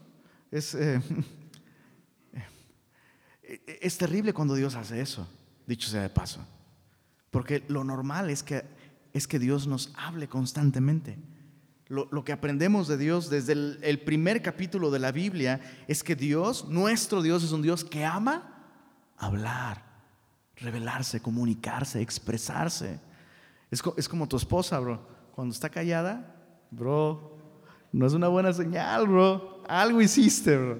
[0.51, 1.01] Es, eh,
[3.47, 5.27] es terrible cuando Dios hace eso,
[5.65, 6.45] dicho sea de paso.
[7.31, 8.63] Porque lo normal es que,
[9.13, 11.17] es que Dios nos hable constantemente.
[11.89, 16.67] Lo, que aprendemos de Dios desde el, primer capítulo de la Biblia es que Dios,
[16.67, 18.65] nuestro Dios, es un Dios que ama
[19.17, 19.85] hablar,
[20.57, 22.99] revelarse, comunicarse, expresarse.
[23.71, 25.07] Es, es como tu esposa, bro.
[25.33, 26.35] Cuando está callada,
[26.71, 27.37] bro,
[27.93, 29.63] no es una buena señal, bro.
[29.69, 30.79] Algo hiciste, bro.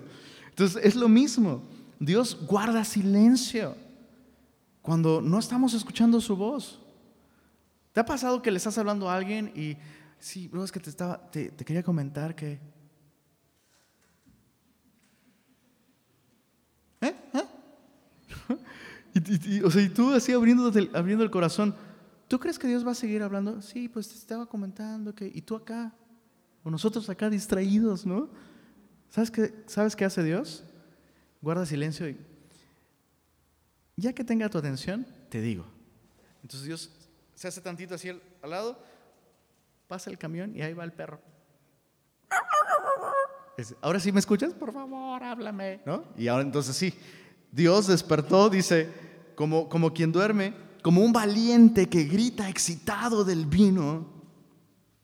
[0.49, 1.63] Entonces es lo mismo.
[1.99, 3.75] Dios guarda silencio
[4.81, 6.79] cuando no estamos escuchando su voz.
[7.91, 9.75] ¿Te ha pasado que le estás hablando a alguien y
[10.19, 12.59] sí, bro, que te, estaba, te, quería comentar que...
[17.01, 17.15] ¿Eh?
[17.33, 17.43] ¿Eh?
[19.47, 21.75] y, o sea, y tú así abriendo abriendo el corazón,
[22.27, 23.61] ¿tú crees que Dios va a seguir hablando?
[23.61, 25.31] Sí, pues te estaba comentando que...
[25.33, 25.91] Y tú acá,
[26.63, 28.29] o nosotros acá distraídos, ¿no?
[29.09, 30.63] ¿Sabes qué, ¿Sabes qué hace Dios?
[31.41, 32.17] Guarda silencio y
[33.97, 35.65] ya que tenga tu atención, te digo.
[36.43, 36.91] Entonces Dios
[37.33, 38.79] se hace tantito así al, lado,
[39.87, 41.19] pasa el camión y ahí va el perro.
[43.81, 46.03] Ahora sí me escuchas, por favor, háblame, ¿no?
[46.15, 46.93] Y ahora entonces sí,
[47.51, 48.87] Dios despertó, dice,
[49.33, 54.15] como, como quien duerme, como un valiente que grita excitado del vino.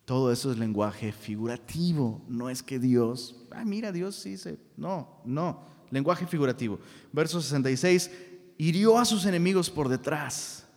[0.05, 5.21] Todo eso es lenguaje figurativo, no es que Dios, ah, mira, Dios sí se, no,
[5.25, 6.79] no lenguaje figurativo.
[7.11, 8.11] Verso 66,
[8.57, 10.67] hirió a sus enemigos por detrás,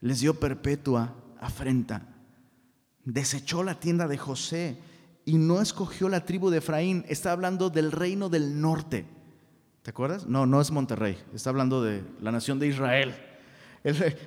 [0.00, 2.06] les dio perpetua afrenta,
[3.04, 4.76] desechó la tienda de José
[5.24, 7.04] y no escogió la tribu de Efraín.
[7.08, 9.06] Está hablando del reino del norte.
[9.82, 10.26] ¿Te acuerdas?
[10.26, 13.14] No, no es Monterrey, está hablando de la nación de Israel.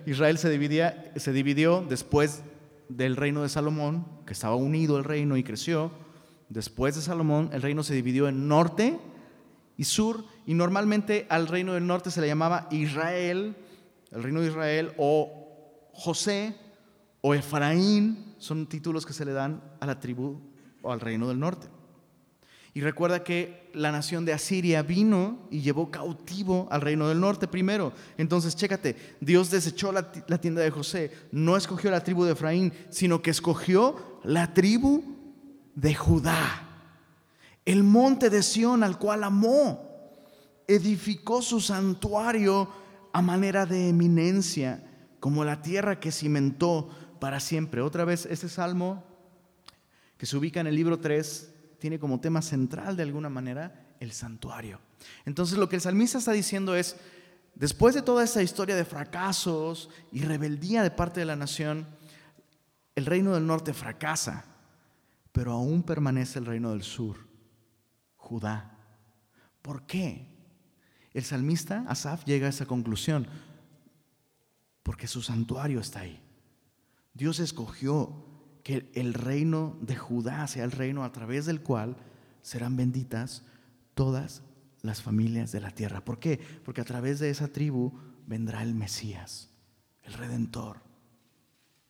[0.05, 2.43] Israel se, dividía, se dividió después
[2.89, 5.91] del reino de Salomón, que estaba unido el reino y creció.
[6.49, 8.99] Después de Salomón, el reino se dividió en norte
[9.77, 13.55] y sur y normalmente al reino del norte se le llamaba Israel,
[14.11, 16.55] el reino de Israel, o José,
[17.21, 20.39] o Efraín, son títulos que se le dan a la tribu
[20.81, 21.67] o al reino del norte.
[22.73, 27.47] Y recuerda que la nación de Asiria vino y llevó cautivo al reino del norte
[27.47, 27.91] primero.
[28.19, 32.71] Entonces, chécate, Dios desechó la, la, tienda de José, no escogió la tribu de Efraín,
[32.89, 35.03] sino que escogió la tribu
[35.73, 36.66] de Judá.
[37.67, 39.85] El monte de Sión al cual amó,
[40.67, 42.71] edificó su santuario
[43.11, 46.87] a manera de eminencia, como la tierra que cimentó
[47.19, 47.81] para siempre.
[47.81, 49.03] Otra vez, este salmo
[50.15, 54.13] que se ubica en el libro 3 tiene como tema central de alguna manera el
[54.13, 54.79] santuario.
[55.25, 56.95] Entonces lo que el salmista está diciendo es,
[57.53, 61.85] después de toda esa historia de fracasos y rebeldía de parte de la nación,
[62.95, 64.45] el reino del norte fracasa,
[65.33, 67.26] pero aún permanece el reino del sur,
[68.27, 68.77] Judá.
[69.61, 70.27] ¿Por qué?
[71.13, 73.25] El salmista Asaf llega a esa conclusión,
[74.83, 76.21] porque su santuario está ahí.
[77.13, 78.25] Dios escogió
[78.63, 81.95] que el reino de Judá sea el reino a través del cual
[82.41, 83.43] serán benditas
[83.93, 84.43] todas
[84.81, 86.03] las familias de la tierra.
[86.03, 86.37] ¿Por qué?
[86.65, 87.93] Porque a través de esa tribu
[88.25, 89.49] vendrá el Mesías,
[90.03, 90.81] el Redentor,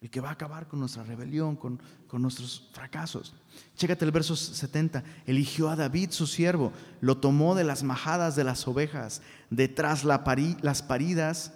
[0.01, 3.33] el que va a acabar con nuestra rebelión, con, con nuestros fracasos.
[3.75, 5.03] Chécate el verso 70.
[5.25, 10.23] Eligió a David, su siervo, lo tomó de las majadas de las ovejas, detrás la
[10.61, 11.53] las paridas,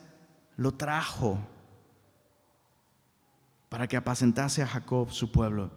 [0.57, 1.39] lo trajo
[3.69, 5.71] para que apacentase a Jacob su pueblo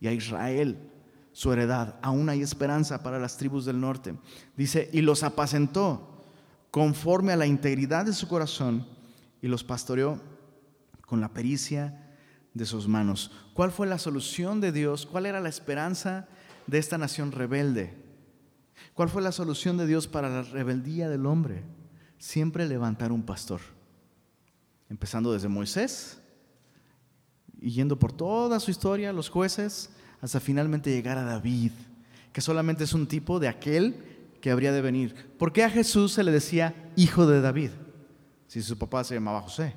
[0.00, 0.90] y a Israel
[1.32, 1.96] su heredad.
[2.02, 4.14] Aún hay esperanza para las tribus del norte.
[4.56, 6.22] Dice, y los apacentó
[6.70, 8.86] conforme a la integridad de su corazón
[9.42, 10.20] y los pastoreó
[11.06, 12.00] con la pericia
[12.54, 13.30] de sus manos.
[13.52, 15.06] ¿Cuál fue la solución de Dios?
[15.06, 16.28] ¿Cuál era la esperanza
[16.66, 17.94] de esta nación rebelde?
[18.94, 21.62] ¿Cuál fue la solución de Dios para la rebeldía del hombre?
[22.18, 23.60] Siempre levantar un pastor.
[24.88, 26.20] Empezando desde Moisés
[27.60, 29.90] y yendo por toda su historia, los jueces,
[30.20, 31.72] hasta finalmente llegar a David,
[32.32, 35.14] que solamente es un tipo de aquel que habría de venir.
[35.38, 37.70] ¿Por qué a Jesús se le decía hijo de David?
[38.46, 39.74] Si su papá se llamaba José.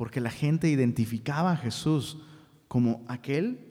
[0.00, 2.22] Porque la gente identificaba a Jesús
[2.68, 3.68] como aquel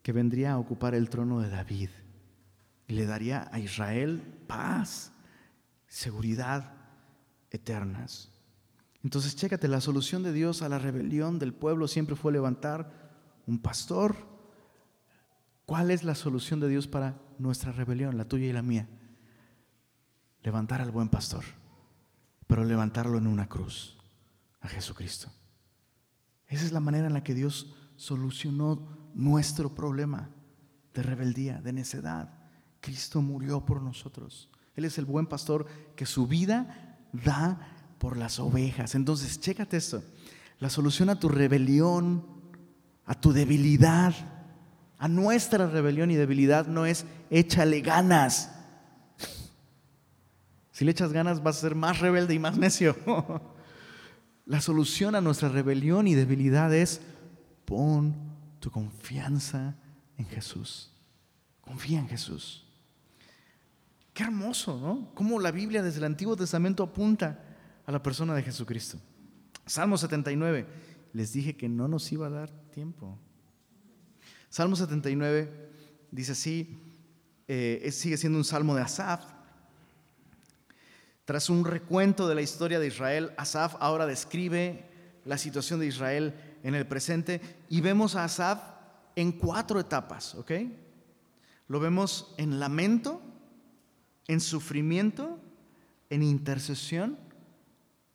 [0.00, 1.90] que vendría a ocupar el trono de David
[2.88, 5.12] y le daría a Israel paz,
[5.86, 6.72] seguridad
[7.50, 8.30] eternas.
[9.02, 13.12] Entonces, chécate, la solución de Dios a la rebelión del pueblo siempre fue levantar
[13.46, 14.16] un pastor.
[15.66, 18.88] ¿Cuál es la solución de Dios para nuestra rebelión, la tuya y la mía?
[20.42, 21.44] Levantar al buen pastor,
[22.46, 23.98] pero levantarlo en una cruz,
[24.64, 25.30] a Jesucristo.
[26.48, 30.30] Esa es la manera en la que Dios solucionó nuestro problema
[30.94, 32.30] de rebeldía, de necedad.
[32.80, 34.48] Cristo murió por nosotros.
[34.74, 37.60] Él es el buen pastor que su vida da
[37.98, 38.94] por las ovejas.
[38.94, 40.02] Entonces, chécate esto.
[40.58, 42.24] La solución a tu rebelión,
[43.04, 44.14] a tu debilidad,
[44.98, 48.50] a nuestra rebelión y debilidad no es échale ganas.
[50.72, 52.96] Si le echas ganas vas a ser más rebelde y más necio.
[54.46, 57.00] La solución a nuestra rebelión y debilidad es
[57.64, 58.14] pon
[58.60, 59.76] tu confianza
[60.18, 60.92] en Jesús.
[61.60, 62.64] Confía en Jesús.
[64.12, 65.14] Qué hermoso, ¿no?
[65.14, 67.42] Cómo la Biblia desde el Antiguo Testamento apunta
[67.86, 68.98] a la persona de Jesucristo.
[69.66, 70.66] Salmo 79.
[71.12, 73.18] Les dije que no nos iba a dar tiempo.
[74.50, 75.70] Salmo 79
[76.10, 76.78] dice así,
[77.48, 79.33] eh, sigue siendo un salmo de Asaf.
[81.24, 84.84] Tras un recuento de la historia de Israel, Asaf ahora describe
[85.24, 88.60] la situación de Israel en el presente y vemos a Asaf
[89.16, 90.52] en cuatro etapas, ¿ok?
[91.68, 93.22] Lo vemos en lamento,
[94.28, 95.38] en sufrimiento,
[96.10, 97.18] en intercesión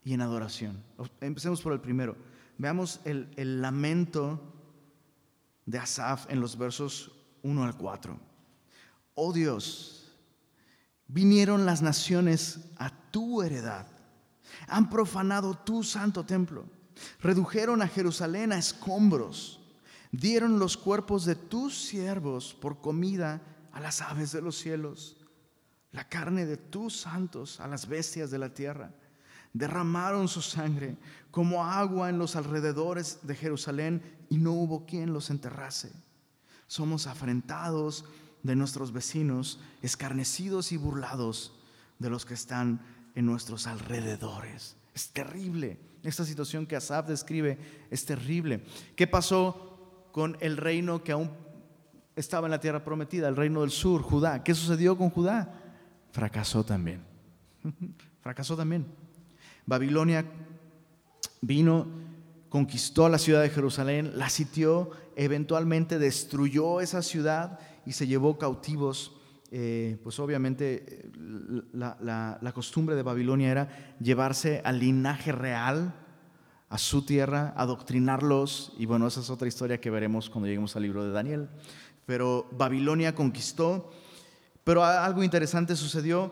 [0.03, 0.83] y en adoración.
[1.21, 2.15] Empecemos por el primero.
[2.57, 4.53] Veamos el, lamento
[5.65, 7.11] de Asaf en los versos
[7.43, 8.19] 1 al 4.
[9.15, 9.98] Oh Dios,
[11.09, 13.87] vinieron las naciones a tu heredad,
[14.67, 16.65] han profanado tu santo templo,
[17.19, 19.59] redujeron a Jerusalén a escombros,
[20.11, 23.41] dieron los cuerpos de tus siervos por comida
[23.73, 25.17] a las aves de los cielos,
[25.91, 28.93] la carne de tus santos a las bestias de la tierra.
[29.51, 30.95] Derramaron su sangre
[31.31, 35.91] como agua en los alrededores de Jerusalén y no hubo quien los enterrase.
[36.67, 38.05] Somos afrentados
[38.43, 41.53] de nuestros vecinos, escarnecidos y burlados
[41.99, 42.81] de los que están
[43.15, 44.75] en nuestros alrededores.
[44.93, 45.79] Es terrible.
[46.03, 47.57] Esta situación que Asaf describe
[47.89, 48.63] es terrible.
[48.95, 51.31] ¿Qué pasó con el reino que aún
[52.15, 54.43] estaba en la tierra prometida, el reino del sur, Judá?
[54.43, 55.53] ¿Qué sucedió con Judá?
[56.11, 57.03] fracasó también.
[58.21, 58.85] fracasó también.
[59.65, 60.25] Babilonia
[61.41, 61.87] vino,
[62.49, 67.59] conquistó la ciudad de Jerusalén, la sitió, eventualmente destruyó esa ciudad
[67.89, 69.13] y se llevó cautivos.
[69.51, 71.09] Eh, pues obviamente
[71.73, 75.95] la, costumbre de Babilonia era llevarse al linaje real
[76.69, 80.83] a su tierra, adoctrinarlos, y bueno, esa es otra historia que veremos cuando lleguemos al
[80.83, 81.49] libro de Daniel.
[82.05, 83.89] Pero Babilonia conquistó,
[84.63, 86.31] pero algo interesante sucedió,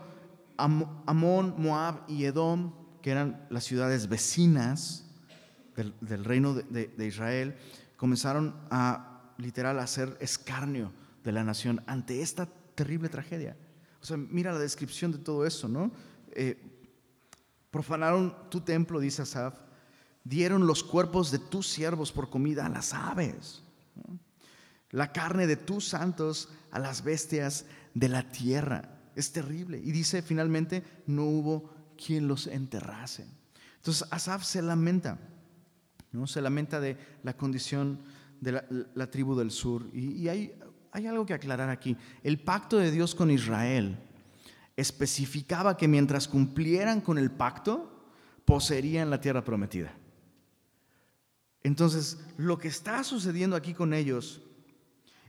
[0.57, 5.09] Amón, Moab y Edom, que eran las ciudades vecinas
[5.75, 7.55] del, reino de, de, Israel,
[7.95, 10.91] comenzaron a literal hacer escarnio
[11.27, 13.57] de la nación ante esta terrible tragedia.
[14.01, 15.91] O sea, mira la descripción de todo eso, ¿no?
[16.31, 16.57] Eh,
[17.69, 19.53] profanaron tu templo, dice Asaf,
[20.23, 23.61] dieron los cuerpos de tus siervos por comida a las aves,
[24.91, 28.97] la carne de tus santos a las bestias de la tierra.
[29.13, 29.79] Es terrible.
[29.83, 33.27] Y dice finalmente, no hubo quien los enterrase.
[33.75, 35.19] Entonces Asaf se lamenta,
[36.13, 36.25] ¿no?
[36.25, 37.99] se lamenta de la condición
[38.39, 38.63] de
[38.93, 39.89] la, tribu del sur.
[39.93, 40.57] Y, hay,
[40.97, 41.95] hay algo que aclarar aquí.
[42.23, 43.99] El pacto de Dios con Israel
[44.75, 48.11] especificaba que mientras cumplieran con el pacto,
[48.45, 49.93] poseerían la tierra prometida.
[51.61, 54.41] Entonces, lo que está sucediendo aquí con ellos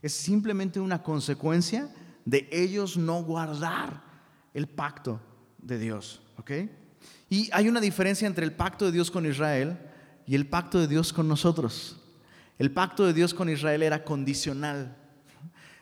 [0.01, 1.95] es simplemente una consecuencia
[2.25, 4.03] de ellos no guardar
[4.55, 5.21] el pacto
[5.59, 6.23] de Dios.
[7.29, 9.79] Y hay una diferencia entre el pacto de Dios con Israel
[10.27, 12.01] y el pacto de Dios con nosotros.
[12.59, 14.97] El pacto de Dios con Israel era condicional.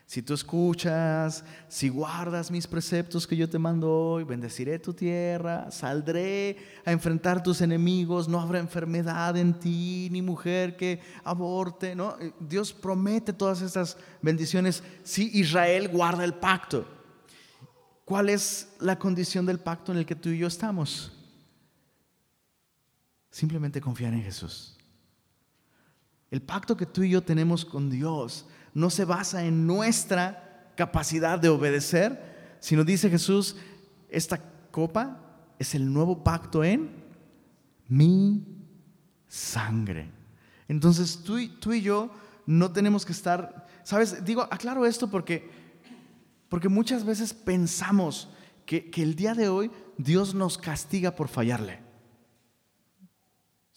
[0.07, 5.69] Si tú escuchas, si guardas mis preceptos que yo te mando hoy, bendeciré tu tierra,
[5.73, 12.17] saldré a enfrentar tus enemigos, no habrá enfermedad en ti, ni mujer que aborte, ¿no?
[12.21, 16.87] Eh, Dios promete todas estas bendiciones si Israel guarda el pacto.
[18.05, 21.11] ¿Cuál es la condición del pacto en el que tú y yo estamos?
[23.29, 24.77] Simplemente confiar en Jesús.
[26.31, 28.47] El pacto que tú y yo tenemos con Dios
[28.77, 33.57] no se basa en nuestra capacidad de obedecer, sino dice Jesús,
[34.11, 34.39] esta
[34.70, 35.18] copa
[35.59, 36.91] es el nuevo pacto en
[37.89, 38.45] mi
[39.27, 40.11] sangre.
[40.68, 42.11] Entonces tú y, tú y yo
[42.45, 44.22] no tenemos que estar, ¿sabes?
[44.27, 45.49] Digo, aclaro esto porque,
[46.51, 48.29] porque muchas veces pensamos
[48.66, 51.86] que, que el día de hoy Dios nos castiga por fallarle.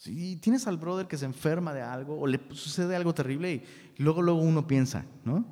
[0.00, 4.02] Si tienes al brother que se enferma de algo o le sucede algo terrible y
[4.02, 5.44] luego, luego uno piensa, ¿no?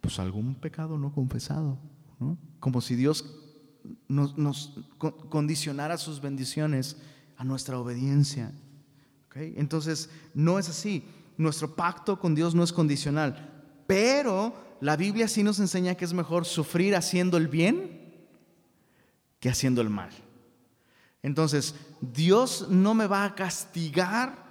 [0.00, 1.78] Pues algún pecado no confesado,
[2.18, 2.36] ¿no?
[2.58, 3.24] Como si Dios
[4.08, 4.74] nos,
[5.28, 6.96] condicionara sus bendiciones
[7.36, 8.50] a nuestra obediencia.
[9.26, 9.54] ¿okay?
[9.56, 11.04] Entonces, no es así.
[11.36, 16.12] Nuestro pacto con Dios no es condicional, pero la Biblia sí nos enseña que es
[16.12, 18.26] mejor sufrir haciendo el bien
[19.38, 20.10] que haciendo el mal.
[21.26, 24.46] Entonces, Dios no me va a castigar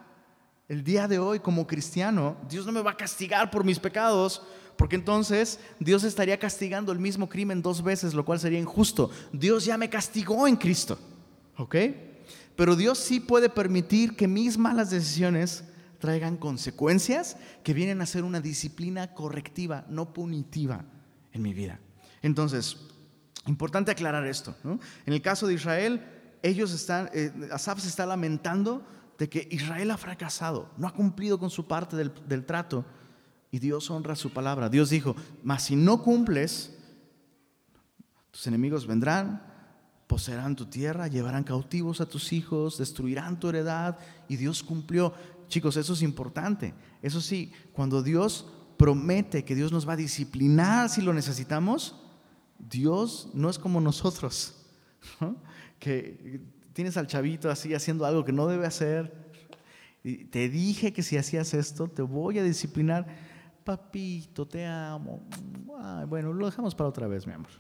[0.68, 2.36] el día de hoy como cristiano.
[2.50, 4.42] Dios no me va a castigar por mis pecados,
[4.76, 9.10] porque entonces Dios estaría castigando el mismo crimen dos veces, lo cual sería injusto.
[9.32, 11.00] Dios ya me castigó en Cristo,
[11.56, 11.76] ¿ok?
[12.58, 15.64] Pero Dios sí puede permitir que mis malas decisiones
[16.00, 20.84] traigan consecuencias que vienen a ser una disciplina correctiva, no punitiva
[21.32, 21.80] en mi vida.
[22.22, 22.76] Entonces,
[23.48, 24.54] importante aclarar esto.
[25.06, 26.02] En el caso de Israel,
[26.46, 28.86] ellos están, eh, Asaf se está lamentando
[29.18, 32.86] de que Israel ha fracasado, no ha cumplido con su parte del, del trato
[33.50, 34.70] y Dios honra su palabra.
[34.70, 36.78] Dios dijo, mas si no cumples,
[38.30, 39.42] tus enemigos vendrán,
[40.08, 45.14] poseerán tu tierra, llevarán cautivos a tus hijos, destruirán tu heredad y Dios cumplió.
[45.48, 46.74] Chicos, eso es importante.
[47.02, 51.96] Eso sí, cuando Dios promete que Dios nos va a disciplinar si lo necesitamos,
[52.60, 54.56] Dios no es como nosotros.
[55.20, 55.38] ¿no?
[55.86, 56.42] Que
[56.74, 59.32] tienes al chavito así haciendo algo que no debe hacer.
[60.04, 63.06] Y te dije que si hacías esto, te voy a disciplinar.
[63.64, 65.28] Papito, te amo.
[66.08, 67.52] bueno, lo dejamos para otra vez, mi amor.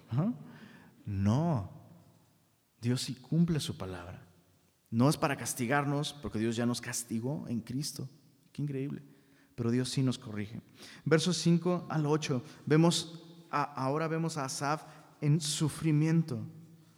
[1.05, 1.69] No,
[2.81, 4.27] Dios sí cumple su palabra.
[4.89, 8.09] No es para castigarnos, porque Dios ya nos castigó en Cristo.
[8.51, 9.03] Qué increíble.
[9.53, 10.61] Pero Dios sí nos corrige.
[11.03, 14.83] Versos 5 al 8, vemos, ahora vemos a Asaf
[15.21, 16.39] en sufrimiento.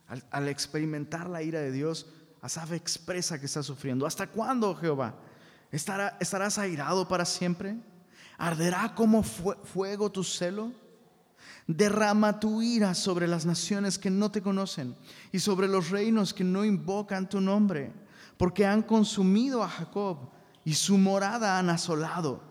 [0.08, 2.08] Al, experimentar la ira de Dios,
[2.42, 4.06] Asaf expresa que está sufriendo.
[4.06, 5.16] ¿Hasta cuándo, Jehová?
[5.72, 7.78] ¿Estará, ¿Estarás airado para siempre?
[8.38, 10.72] ¿Arderá como fuego tu celo?
[11.66, 14.96] Derrama tu ira sobre las naciones que no te conocen
[15.32, 17.92] y sobre los reinos que no invocan tu nombre,
[18.38, 20.30] porque han consumido a Jacob
[20.64, 22.42] y su morada han asolado.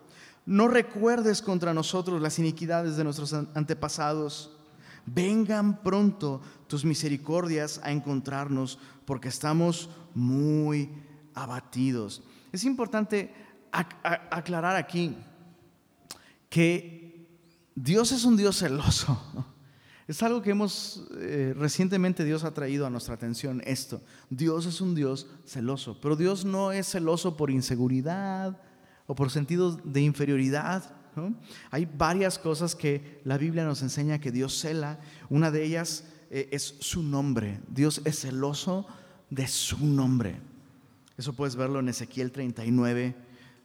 [0.44, 4.55] No recuerdes contra nosotros las iniquidades de nuestros antepasados
[5.06, 10.90] vengan pronto tus misericordias a encontrarnos, porque estamos muy
[11.34, 12.22] abatidos.
[12.52, 13.32] Es importante
[13.70, 15.16] aclarar aquí
[16.48, 17.26] que
[17.74, 19.20] Dios es un Dios celoso.
[20.08, 24.00] Es algo que hemos eh, recientemente Dios ha traído a nuestra atención esto.
[24.30, 28.60] Dios es un Dios celoso, pero Dios no es celoso por inseguridad
[29.08, 30.95] o por sentido de inferioridad.
[31.70, 35.00] Hay varias cosas que la Biblia nos enseña que Dios cela.
[35.28, 37.60] Una de ellas eh, es su nombre.
[37.68, 38.86] Dios es celoso
[39.30, 40.36] de su nombre.
[41.16, 43.14] Eso puedes verlo en Ezequiel 39,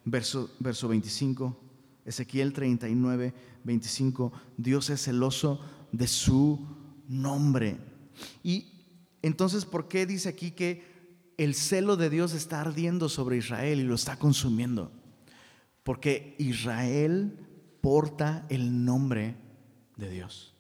[0.06, 1.58] verso, verso 25.
[2.06, 3.34] Ezequiel 39,
[3.64, 4.32] 25.
[4.58, 5.60] Dios es celoso
[5.92, 6.66] de su
[7.08, 7.78] nombre.
[8.44, 8.68] Y
[9.22, 10.90] entonces, ¿por qué dice aquí que
[11.38, 14.92] el celo de Dios está ardiendo sobre Israel y lo está consumiendo?
[15.84, 17.38] Porque Israel
[17.82, 19.36] porta el nombre
[19.98, 20.54] de Dios.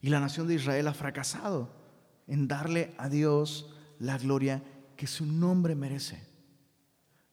[0.00, 1.70] Y la nación de Israel ha fracasado
[2.26, 4.62] en darle a Dios la gloria
[4.96, 6.26] que su nombre merece.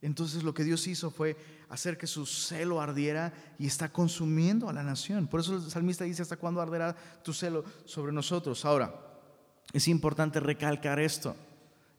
[0.01, 1.35] Entonces lo que Dios hizo fue
[1.69, 5.27] hacer que su celo ardiera y está consumiendo a la nación.
[5.27, 8.65] Por eso el salmista dice, ¿hasta cuándo arderá tu celo sobre nosotros?
[8.65, 8.93] Ahora,
[9.73, 11.35] es importante recalcar esto.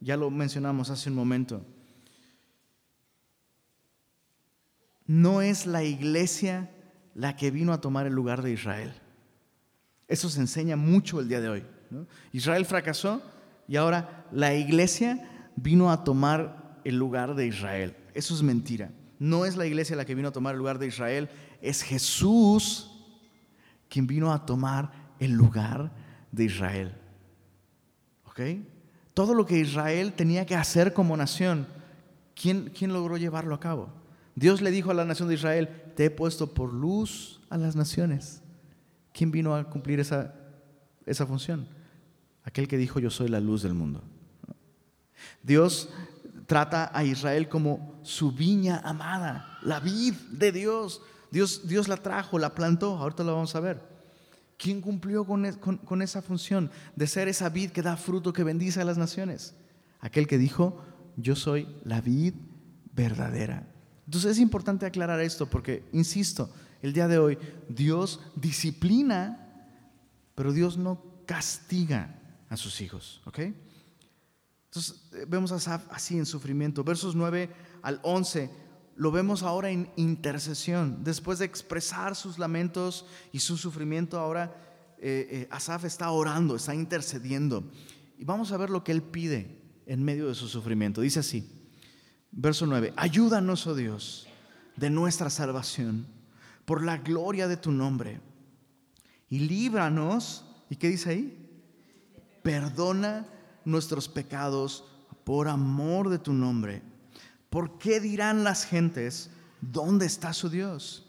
[0.01, 1.65] Ya lo mencionamos hace un momento.
[5.11, 6.71] No es la iglesia
[7.17, 8.93] la que vino a tomar el lugar de Israel.
[10.07, 11.65] Eso se enseña mucho el día de hoy.
[12.33, 13.21] Israel fracasó
[13.67, 17.97] y ahora la iglesia vino a tomar el lugar de Israel.
[18.15, 18.93] Eso es mentira.
[19.19, 21.29] No es la iglesia la que vino a tomar el lugar de Israel,
[21.61, 22.89] es Jesús
[23.89, 25.91] quien vino a tomar el lugar
[26.31, 26.95] de Israel.
[28.27, 28.41] ¿Ok?
[29.13, 31.67] Todo lo que Israel tenía que hacer como nación,
[32.41, 34.00] ¿quién, quién logró llevarlo a cabo?
[34.35, 37.77] Dios le dijo a la nación de Israel, te he puesto por luz a las
[37.77, 38.43] naciones.
[39.13, 40.35] ¿Quién vino a cumplir esa,
[41.07, 41.67] esa función?
[42.45, 44.03] Aquel que dijo, yo soy la luz del mundo.
[45.43, 45.91] Dios
[46.47, 51.03] trata a Israel como su viña amada, la vid de Dios.
[51.31, 53.81] Dios, Dios la trajo, la plantó, ahorita lo vamos a ver.
[54.57, 58.85] ¿Quién cumplió con, esa función de ser esa vid que da fruto, que bendice a
[58.85, 59.55] las naciones?
[60.01, 60.83] Aquel que dijo,
[61.17, 62.35] yo soy la vid
[62.93, 63.70] verdadera.
[64.11, 66.51] Entonces es importante aclarar esto porque, insisto,
[66.83, 67.39] el día de hoy
[67.69, 69.71] Dios disciplina,
[70.35, 73.23] pero Dios no castiga a sus hijos.
[73.25, 73.39] ¿ok?
[74.65, 76.83] Entonces eh, vemos a Asaf así en sufrimiento.
[76.83, 77.51] Versos 9
[77.83, 78.51] al 11
[78.97, 81.05] lo vemos ahora en intercesión.
[81.05, 84.53] Después de expresar sus lamentos y su sufrimiento, ahora
[84.99, 87.63] eh, eh, Asaf está orando, está intercediendo.
[88.19, 89.57] Y vamos a ver lo que él pide
[89.87, 91.01] en medio de su sufrimiento.
[91.01, 91.60] Dice así,
[92.33, 94.27] verso 9, ayúdanos, oh Dios,
[94.77, 96.07] de nuestra salvación,
[96.65, 98.21] por la gloria de tu nombre,
[99.29, 101.51] y líbranos, ¿y qué dice ahí?
[102.43, 103.27] Perdona
[103.65, 104.85] nuestros pecados
[105.25, 106.83] por amor de tu nombre.
[107.49, 111.07] ¿Por qué dirán las gentes, ¿dónde está su Dios?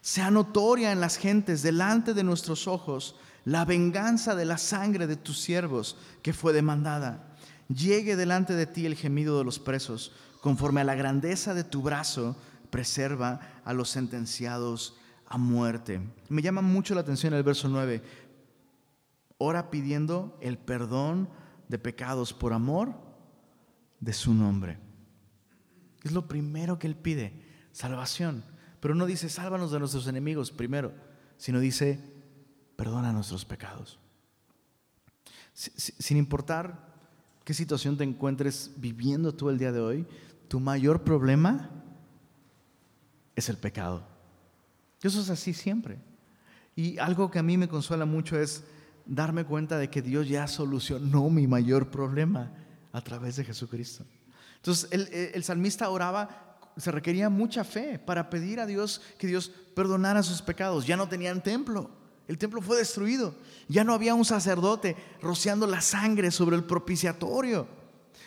[0.00, 5.16] Sea notoria en las gentes delante de nuestros ojos la venganza de la sangre de
[5.16, 7.36] tus siervos que fue demandada.
[7.68, 11.82] Llegue delante de ti el gemido de los presos, conforme a la grandeza de tu
[11.82, 12.36] brazo,
[12.68, 16.00] preserva a los sentenciados a muerte.
[16.28, 18.02] Me llama mucho la atención el verso 9.
[19.38, 21.28] Ora pidiendo el perdón
[21.68, 22.92] de pecados por amor
[24.00, 24.80] de su nombre.
[26.02, 27.32] Es lo primero que Él pide,
[27.70, 28.44] salvación.
[28.80, 30.92] Pero no dice, sálvanos de nuestros enemigos primero,
[31.36, 32.00] sino dice,
[32.74, 34.00] perdona nuestros pecados.
[35.54, 36.92] Sin importar
[37.44, 40.06] qué situación te encuentres viviendo tú el día de hoy,
[40.52, 41.70] tu mayor problema
[43.34, 44.06] es el pecado.
[45.00, 45.98] Eso es así siempre.
[46.76, 48.62] Y algo que a mí me consuela mucho es
[49.06, 52.52] darme cuenta de que Dios ya solucionó mi mayor problema
[52.92, 54.04] a través de Jesucristo.
[54.56, 60.22] Entonces el, salmista oraba, se requería mucha fe para pedir a Dios que Dios perdonara
[60.22, 60.86] sus pecados.
[60.86, 61.90] Ya no tenían templo,
[62.28, 63.34] el templo fue destruido,
[63.68, 67.66] ya no había un sacerdote rociando la sangre sobre el propiciatorio.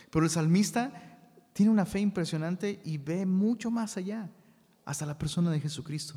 [0.09, 1.04] Pero el salmista
[1.55, 4.29] tiene una fe impresionante y ve mucho más allá,
[4.83, 6.15] hasta la persona de Jesucristo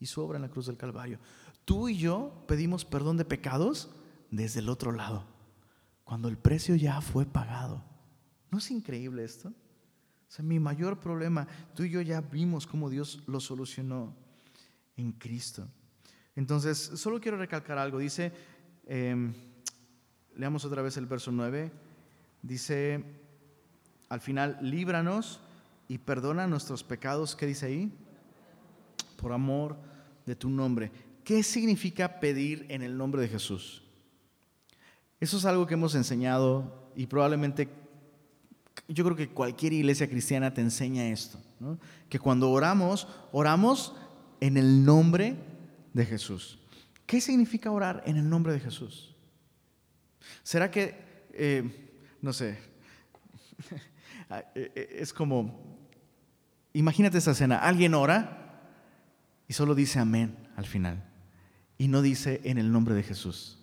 [0.00, 1.20] y su obra en la cruz del Calvario.
[1.64, 3.88] Tú y yo pedimos perdón de pecados
[4.32, 5.24] desde el otro lado,
[6.02, 7.84] cuando el precio ya fue pagado.
[8.50, 9.50] ¿No es increíble esto?
[9.50, 14.16] O sea, mi mayor problema, tú y yo ya vimos cómo Dios lo solucionó
[14.96, 15.68] en Cristo.
[16.34, 18.00] Entonces, solo quiero recalcar algo.
[18.00, 18.32] Dice,
[18.86, 19.32] em,
[20.34, 21.70] leamos otra vez el verso 9,
[22.42, 23.19] dice,
[24.10, 25.40] al final, líbranos
[25.88, 27.34] y perdona nuestros pecados.
[27.34, 27.90] ¿Qué dice ahí?
[29.16, 29.78] Por amor
[30.26, 30.92] de tu nombre.
[31.30, 33.84] ¿qué significa pedir en el nombre de Jesús?
[35.20, 37.68] Eso es algo que hemos enseñado y probablemente
[38.88, 41.38] yo creo que cualquier iglesia cristiana te enseña esto,
[42.08, 43.94] que cuando oramos, oramos
[44.40, 45.36] en el nombre
[45.92, 46.58] de Jesús.
[47.06, 49.14] ¿Qué significa orar en el nombre de Jesús?
[50.42, 52.58] ¿Será que, eh, no sé,
[54.54, 55.78] es como,
[56.72, 58.62] imagínate esa escena, alguien ora
[59.48, 61.04] y solo dice amén al final
[61.78, 63.58] y no dice en el nombre de Jesús?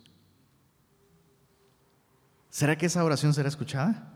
[2.50, 4.12] ¿Será que esa oración será escuchada?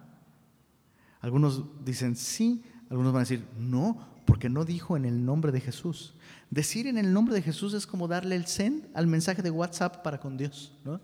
[1.20, 5.61] Algunos dicen sí, algunos van a decir no, porque no dijo en el nombre de
[5.61, 6.14] Jesús.
[6.50, 10.03] Decir en el nombre de Jesús es como darle el send al mensaje de WhatsApp
[10.03, 10.72] para con Dios.
[10.84, 11.00] ¿no?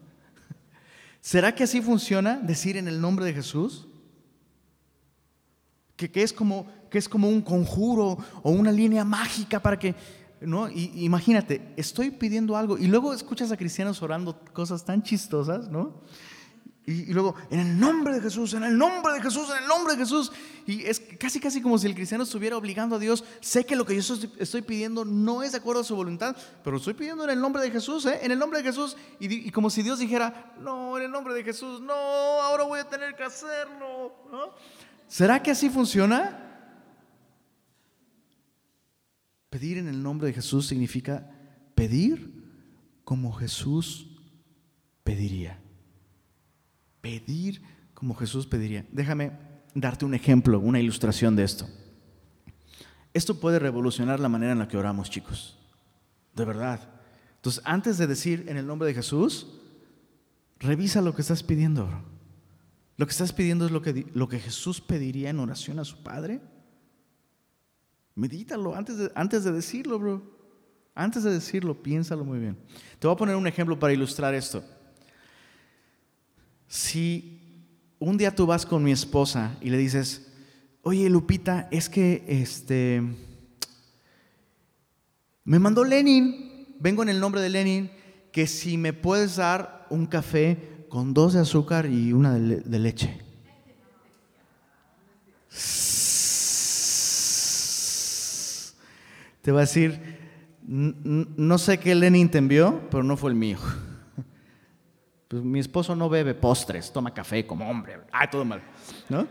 [1.20, 3.86] ¿Será que así funciona decir en el nombre de Jesús?
[5.98, 9.94] Que, es como, que es como un conjuro o una línea mágica para que...
[10.40, 10.70] ¿no?
[10.70, 16.00] Y, imagínate, estoy pidiendo algo y luego escuchas a cristianos orando cosas tan chistosas, ¿no?
[16.88, 19.92] Y, luego, en el nombre de Jesús, en el nombre de Jesús, en el nombre
[19.92, 20.32] de Jesús.
[20.66, 23.24] Y es casi, casi como si el cristiano estuviera obligando a Dios.
[23.40, 26.34] Sé que lo que yo estoy pidiendo no es de acuerdo a su voluntad,
[26.64, 28.20] pero estoy pidiendo en el nombre de Jesús, ¿eh?
[28.22, 28.96] En el nombre de Jesús.
[29.20, 32.88] Y, como si Dios dijera, no, en el nombre de Jesús, no, ahora voy a
[32.88, 34.14] tener que hacerlo.
[35.08, 36.44] ¿Será que así funciona?
[39.50, 41.28] Pedir en el nombre de Jesús significa
[41.74, 42.44] pedir
[43.04, 44.06] como Jesús
[45.02, 45.58] pediría
[47.00, 47.62] pedir
[47.94, 48.86] como Jesús pediría.
[48.92, 49.32] Déjame
[49.74, 51.68] darte un ejemplo, una ilustración de esto.
[53.14, 55.58] Esto puede revolucionar la manera en la que oramos, chicos.
[56.34, 56.80] De verdad.
[57.36, 59.48] Entonces, antes de decir en el nombre de Jesús,
[60.58, 61.88] revisa lo que estás pidiendo.
[62.98, 66.02] Lo que estás pidiendo es lo que, lo que Jesús pediría en oración a su
[66.02, 66.40] Padre.
[68.16, 70.36] Medítalo antes de, antes de decirlo, bro.
[70.96, 72.58] Antes de decirlo, piénsalo muy bien.
[72.98, 74.64] Te voy a poner un ejemplo para ilustrar esto.
[76.66, 77.38] Si
[78.00, 80.32] un día tú vas con mi esposa y le dices,
[80.82, 83.00] oye Lupita, es que este,
[85.44, 87.92] me mandó Lenin, vengo en el nombre de Lenin,
[88.32, 93.20] que si me puedes dar un café con dos de azúcar y una de, leche.
[99.42, 100.18] Te va a decir,
[100.66, 103.58] no sé qué Lenin te envió, pero no fue el mío.
[105.28, 108.00] Pues mi esposo no bebe postres, toma café como hombre.
[108.10, 108.62] Ay, todo mal.
[109.10, 109.28] ¿No?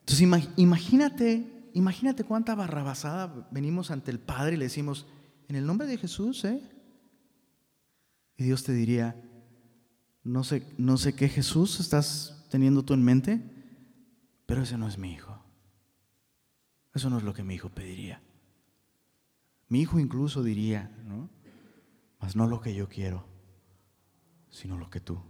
[0.00, 0.26] Entonces
[0.56, 5.04] imagínate, imagínate cuánta barrabasada venimos ante el Padre y le decimos,
[5.46, 6.58] en el nombre de Jesús, ¿eh?
[8.36, 9.20] Y Dios te diría,
[10.22, 13.42] no sé, no sé qué Jesús estás teniendo tú en mente,
[14.44, 15.38] pero ese no es mi hijo.
[16.94, 18.22] Eso no es lo que mi hijo pediría.
[19.68, 21.28] Mi hijo incluso diría, ¿no?
[22.20, 23.24] mas no lo que yo quiero,
[24.50, 25.20] sino lo que tú.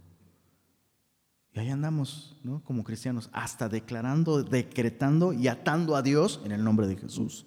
[1.53, 2.63] Y ahí andamos, ¿no?
[2.63, 7.45] Como cristianos, hasta declarando, decretando y atando a Dios en el nombre de Jesús.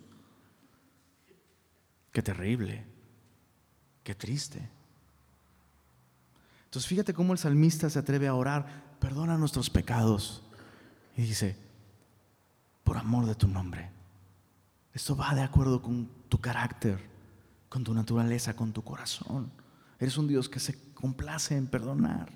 [2.12, 2.86] Qué terrible,
[4.02, 4.68] qué triste.
[6.70, 10.42] Entonces fíjate cómo el salmista se atreve a orar, perdona nuestros pecados.
[11.16, 11.56] Y dice,
[12.84, 13.90] por amor de tu nombre.
[14.94, 17.10] Esto va de acuerdo con tu carácter
[17.70, 19.50] con tu naturaleza, con tu corazón.
[19.98, 22.30] Eres un Dios que se complace en perdonar.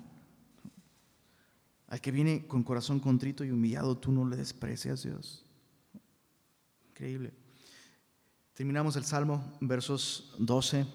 [1.87, 5.45] Al que viene con corazón contrito y humillado, tú no le desprecias, Dios.
[6.89, 7.33] Increíble.
[8.53, 10.87] Terminamos el Salmo, versos 12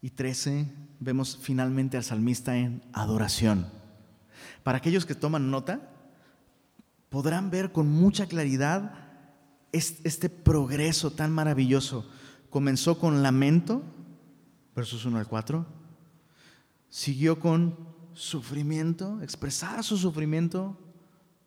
[0.00, 0.66] y 13.
[1.00, 3.66] Vemos finalmente al salmista en adoración.
[4.62, 5.90] Para aquellos que toman nota,
[7.08, 9.06] podrán ver con mucha claridad
[9.72, 12.06] este progreso tan maravilloso
[12.50, 13.82] comenzó con lamento,
[14.74, 15.66] versos 1 al 4,
[16.88, 17.76] siguió con
[18.14, 20.76] sufrimiento, expresar su sufrimiento.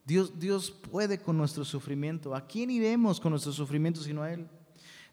[0.06, 2.36] Dios, Dios puede con nuestro sufrimiento.
[2.36, 4.48] ¿A quién iremos con nuestro sufrimiento sino a Él?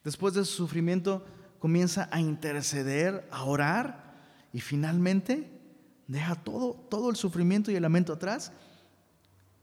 [0.05, 1.25] Después de su sufrimiento
[1.59, 4.15] comienza a interceder, a orar
[4.53, 5.51] y finalmente
[6.07, 8.53] deja todo, todo el sufrimiento y el lamento atrás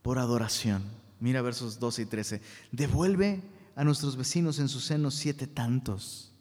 [0.01, 0.83] por adoración.
[1.19, 2.41] Mira versos 12 y 13.
[2.71, 3.41] Devuelve
[3.75, 6.31] a nuestros vecinos en su seno siete tantos.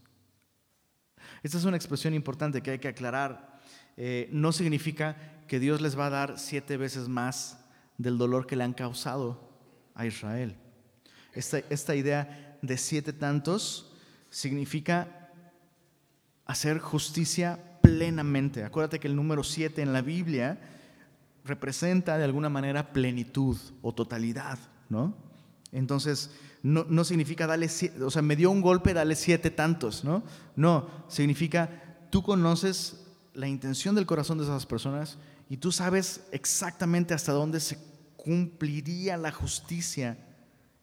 [1.43, 3.61] Esta es una expresión importante que hay que aclarar.
[3.97, 7.59] Eh, no significa que Dios les va a dar siete veces más
[7.99, 9.51] del dolor que le han causado
[9.95, 10.57] a Israel.
[11.33, 13.93] Esta, esta idea de siete tantos
[14.31, 15.24] significa
[16.47, 18.65] hacer justicia plenamente.
[18.65, 20.59] Acuérdate que el número siete en la Biblia
[21.45, 25.15] representa de alguna manera plenitud o totalidad, ¿no?
[25.73, 26.31] Entonces,
[26.63, 27.69] no, no significa darle,
[28.03, 30.23] o sea, me dio un golpe, dale siete tantos, ¿no?
[30.57, 35.19] No, significa tú conoces la intención del corazón de esas personas
[35.51, 37.79] y tú sabes exactamente hasta dónde se
[38.17, 40.17] cumpliría la justicia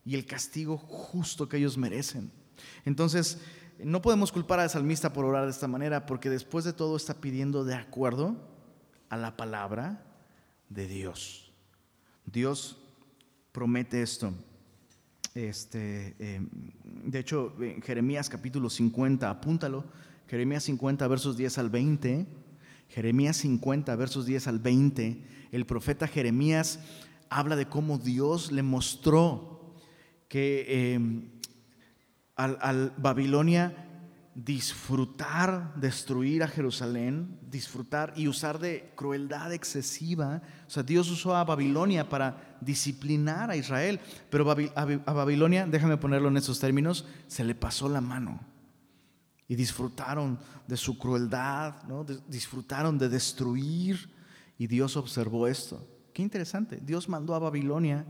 [0.06, 2.32] y el castigo justo que ellos merecen.
[2.86, 3.40] Entonces,
[3.84, 7.16] no podemos culpar al salmista por orar de esta manera, porque después de todo está
[7.16, 8.36] pidiendo de acuerdo
[9.10, 10.04] a la palabra
[10.70, 11.52] de Dios.
[12.26, 12.78] Dios
[13.52, 14.34] promete esto.
[15.34, 16.50] Este, em,
[17.06, 19.86] de hecho, en Jeremías capítulo 50, apúntalo,
[20.28, 22.26] Jeremías 50, versos 10 al 20,
[22.90, 26.80] Jeremías 50, versos 10 al 20, el profeta Jeremías
[27.30, 29.74] habla de cómo Dios le mostró
[30.28, 31.41] que em,
[32.44, 33.88] al, Babilonia
[34.34, 40.42] disfrutar, destruir a Jerusalén, disfrutar y usar de crueldad excesiva.
[40.68, 46.30] O sea, Dios usó a Babilonia para disciplinar a Israel, pero a Babilonia, déjame ponerlo
[46.30, 48.40] en esos términos, se le pasó la mano.
[49.48, 52.06] Y disfrutaron de su crueldad, ¿no?
[52.06, 54.10] disfrutaron de destruir.
[54.58, 55.86] Y Dios observó esto.
[56.14, 56.80] Qué interesante.
[56.82, 58.06] Dios mandó a Babilonia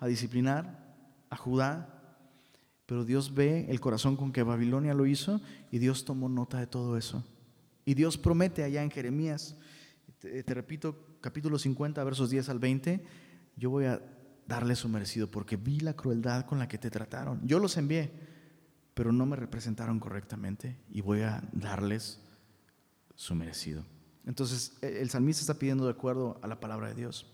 [0.00, 0.82] a disciplinar
[1.30, 2.01] a Judá
[2.92, 5.40] pero Dios ve el corazón con que Babilonia lo hizo
[5.70, 7.24] y Dios tomó nota de todo eso.
[7.86, 9.56] Y Dios promete allá en Jeremías,
[10.18, 13.02] te, repito, capítulo 50, versos 10 al 20,
[13.56, 14.02] yo voy a
[14.46, 17.40] darle su merecido porque vi la crueldad con la que te trataron.
[17.46, 18.12] Yo los envié,
[18.92, 22.20] pero no me representaron correctamente y voy a darles
[23.14, 23.86] su merecido.
[24.26, 27.32] Entonces el salmista está pidiendo de acuerdo a la palabra de Dios.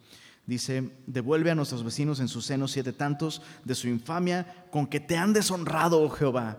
[0.49, 4.99] Dice, devuelve a nuestros vecinos en su seno siete tantos de su infamia con que
[4.99, 6.57] te han deshonrado, oh Jehová.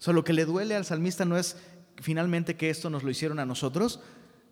[0.00, 1.56] O sea, lo que le duele al salmista no es
[1.98, 4.00] finalmente que esto nos lo hicieron a nosotros,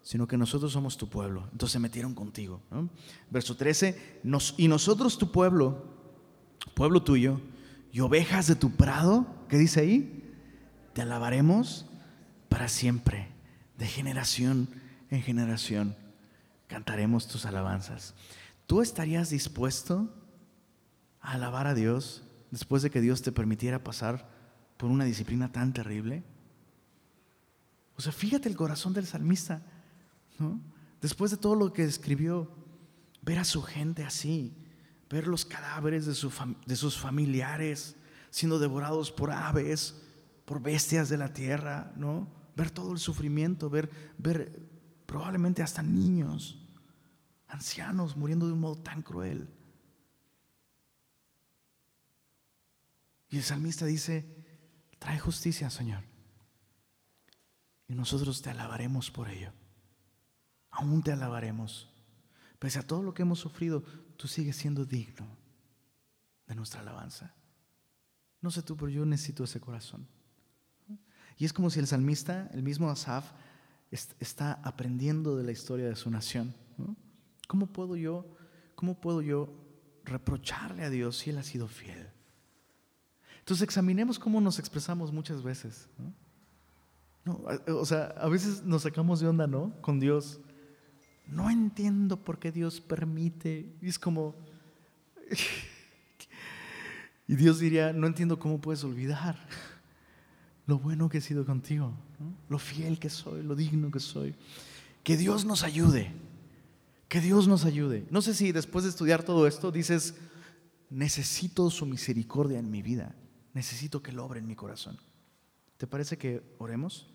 [0.00, 1.48] sino que nosotros somos tu pueblo.
[1.50, 2.62] Entonces se metieron contigo.
[3.30, 4.20] Verso 13,
[4.56, 5.84] y nosotros tu pueblo,
[6.74, 7.40] pueblo tuyo,
[7.90, 10.24] y ovejas de tu prado, ¿qué dice ahí?
[10.92, 11.86] Te alabaremos
[12.48, 13.26] para siempre,
[13.76, 14.68] de generación
[15.10, 15.96] en generación,
[16.68, 18.14] cantaremos tus alabanzas.
[18.68, 20.14] ¿Tú estarías dispuesto
[21.22, 24.28] a alabar a Dios después de que Dios te permitiera pasar
[24.76, 26.22] por una disciplina tan terrible?
[27.96, 29.62] O sea, fíjate el corazón del salmista,
[30.38, 30.60] ¿no?
[31.00, 32.50] Después de todo lo que escribió,
[33.22, 34.54] ver a su gente así,
[35.08, 36.12] ver los cadáveres de,
[36.66, 37.96] de sus familiares
[38.28, 40.02] siendo devorados por aves,
[40.44, 42.28] por bestias de la tierra, ¿no?
[42.54, 43.88] Ver todo el sufrimiento, ver,
[44.18, 44.60] ver
[45.06, 46.67] probablemente hasta niños
[47.48, 49.48] ancianos muriendo de un modo tan cruel.
[53.30, 54.26] Y el salmista dice,
[54.98, 56.04] trae justicia, Señor.
[57.88, 59.52] Y nosotros te alabaremos por ello.
[60.70, 61.90] Aún te alabaremos.
[62.58, 63.82] Pese a todo lo que hemos sufrido,
[64.16, 65.26] tú sigues siendo digno
[66.46, 67.34] de nuestra alabanza.
[68.40, 70.06] No sé tú, pero yo necesito ese corazón.
[71.36, 73.32] Y es como si el salmista, el mismo Asaf,
[73.90, 76.54] está aprendiendo de la historia de su nación.
[77.48, 78.24] ¿Cómo puedo yo,
[78.76, 79.48] cómo puedo yo
[80.04, 82.06] reprocharle a Dios si Él ha sido fiel?
[83.40, 85.88] Entonces examinemos cómo nos expresamos muchas veces.
[87.24, 87.40] ¿no?
[87.66, 89.72] o sea, a veces nos sacamos de onda, ¿no?
[89.80, 90.40] Con Dios.
[91.26, 93.74] No entiendo por qué Dios permite.
[93.80, 94.34] Y es como...
[97.26, 99.38] y Dios diría, no entiendo cómo puedes olvidar
[100.66, 101.94] lo bueno que he sido contigo,
[102.50, 104.34] lo fiel que soy, lo digno que soy.
[105.02, 106.12] Que Dios nos ayude
[107.08, 108.06] que Dios nos ayude.
[108.10, 110.14] No sé si después de estudiar todo esto dices,
[110.90, 113.14] necesito su misericordia en mi vida,
[113.54, 114.98] necesito que lo obre en mi corazón.
[115.78, 117.08] ¿Te parece que oremos?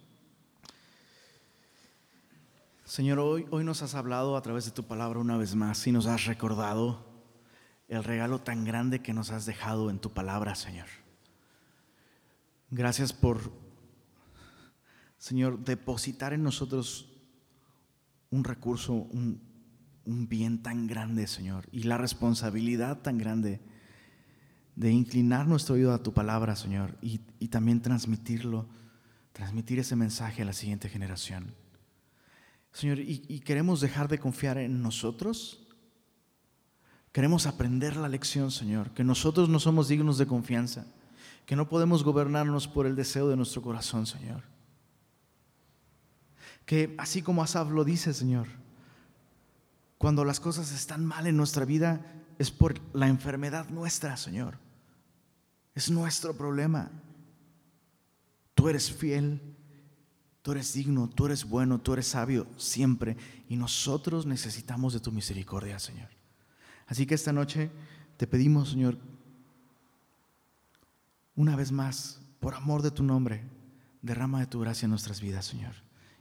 [2.86, 5.92] Señor, hoy, hoy nos has hablado a través de tu palabra una vez más y
[5.92, 7.06] nos has recordado
[7.88, 10.88] el regalo tan grande que nos has dejado en tu palabra, Señor.
[12.72, 13.52] Gracias por,
[15.18, 17.10] Señor, depositar en nosotros
[18.32, 19.53] un recurso, un,
[20.06, 23.62] un bien tan grande, Señor, y la responsabilidad tan grande
[24.76, 28.68] de inclinar nuestro oído a tu palabra, Señor, y, también transmitirlo,
[29.32, 31.54] transmitir ese mensaje a la siguiente generación.
[32.72, 35.60] Señor, y, y queremos dejar de confiar en nosotros.
[37.12, 40.88] Queremos aprender la lección, Señor, que nosotros no somos dignos de confianza,
[41.46, 44.42] que no podemos gobernarnos por el deseo de nuestro corazón, Señor.
[46.66, 48.48] Que así como Asaf lo dice, Señor,
[50.04, 52.06] cuando las cosas están mal en nuestra vida,
[52.38, 54.58] es por la enfermedad nuestra, Señor.
[55.76, 56.92] Es nuestro problema.
[58.54, 59.40] Tú eres fiel,
[60.42, 63.16] tú eres digno, tú eres bueno, tú eres sabio siempre.
[63.48, 66.10] Y nosotros necesitamos de tu misericordia, Señor.
[66.86, 67.72] Así que esta noche
[68.18, 68.98] te pedimos, Señor,
[71.38, 73.46] una vez más, por amor de tu nombre,
[74.02, 75.76] derrama de tu gracia en nuestras vidas, Señor.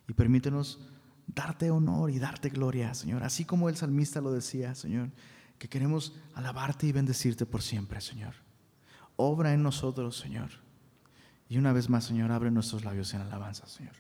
[0.07, 0.79] Y permítenos
[1.27, 3.23] darte honor y darte gloria, Señor.
[3.23, 5.11] Así como el salmista lo decía, Señor,
[5.59, 8.35] que queremos alabarte y bendecirte por siempre, Señor.
[9.17, 10.51] Obra en nosotros, Señor.
[11.49, 13.95] Y una vez más, Señor, abre nuestros labios en alabanza, Señor.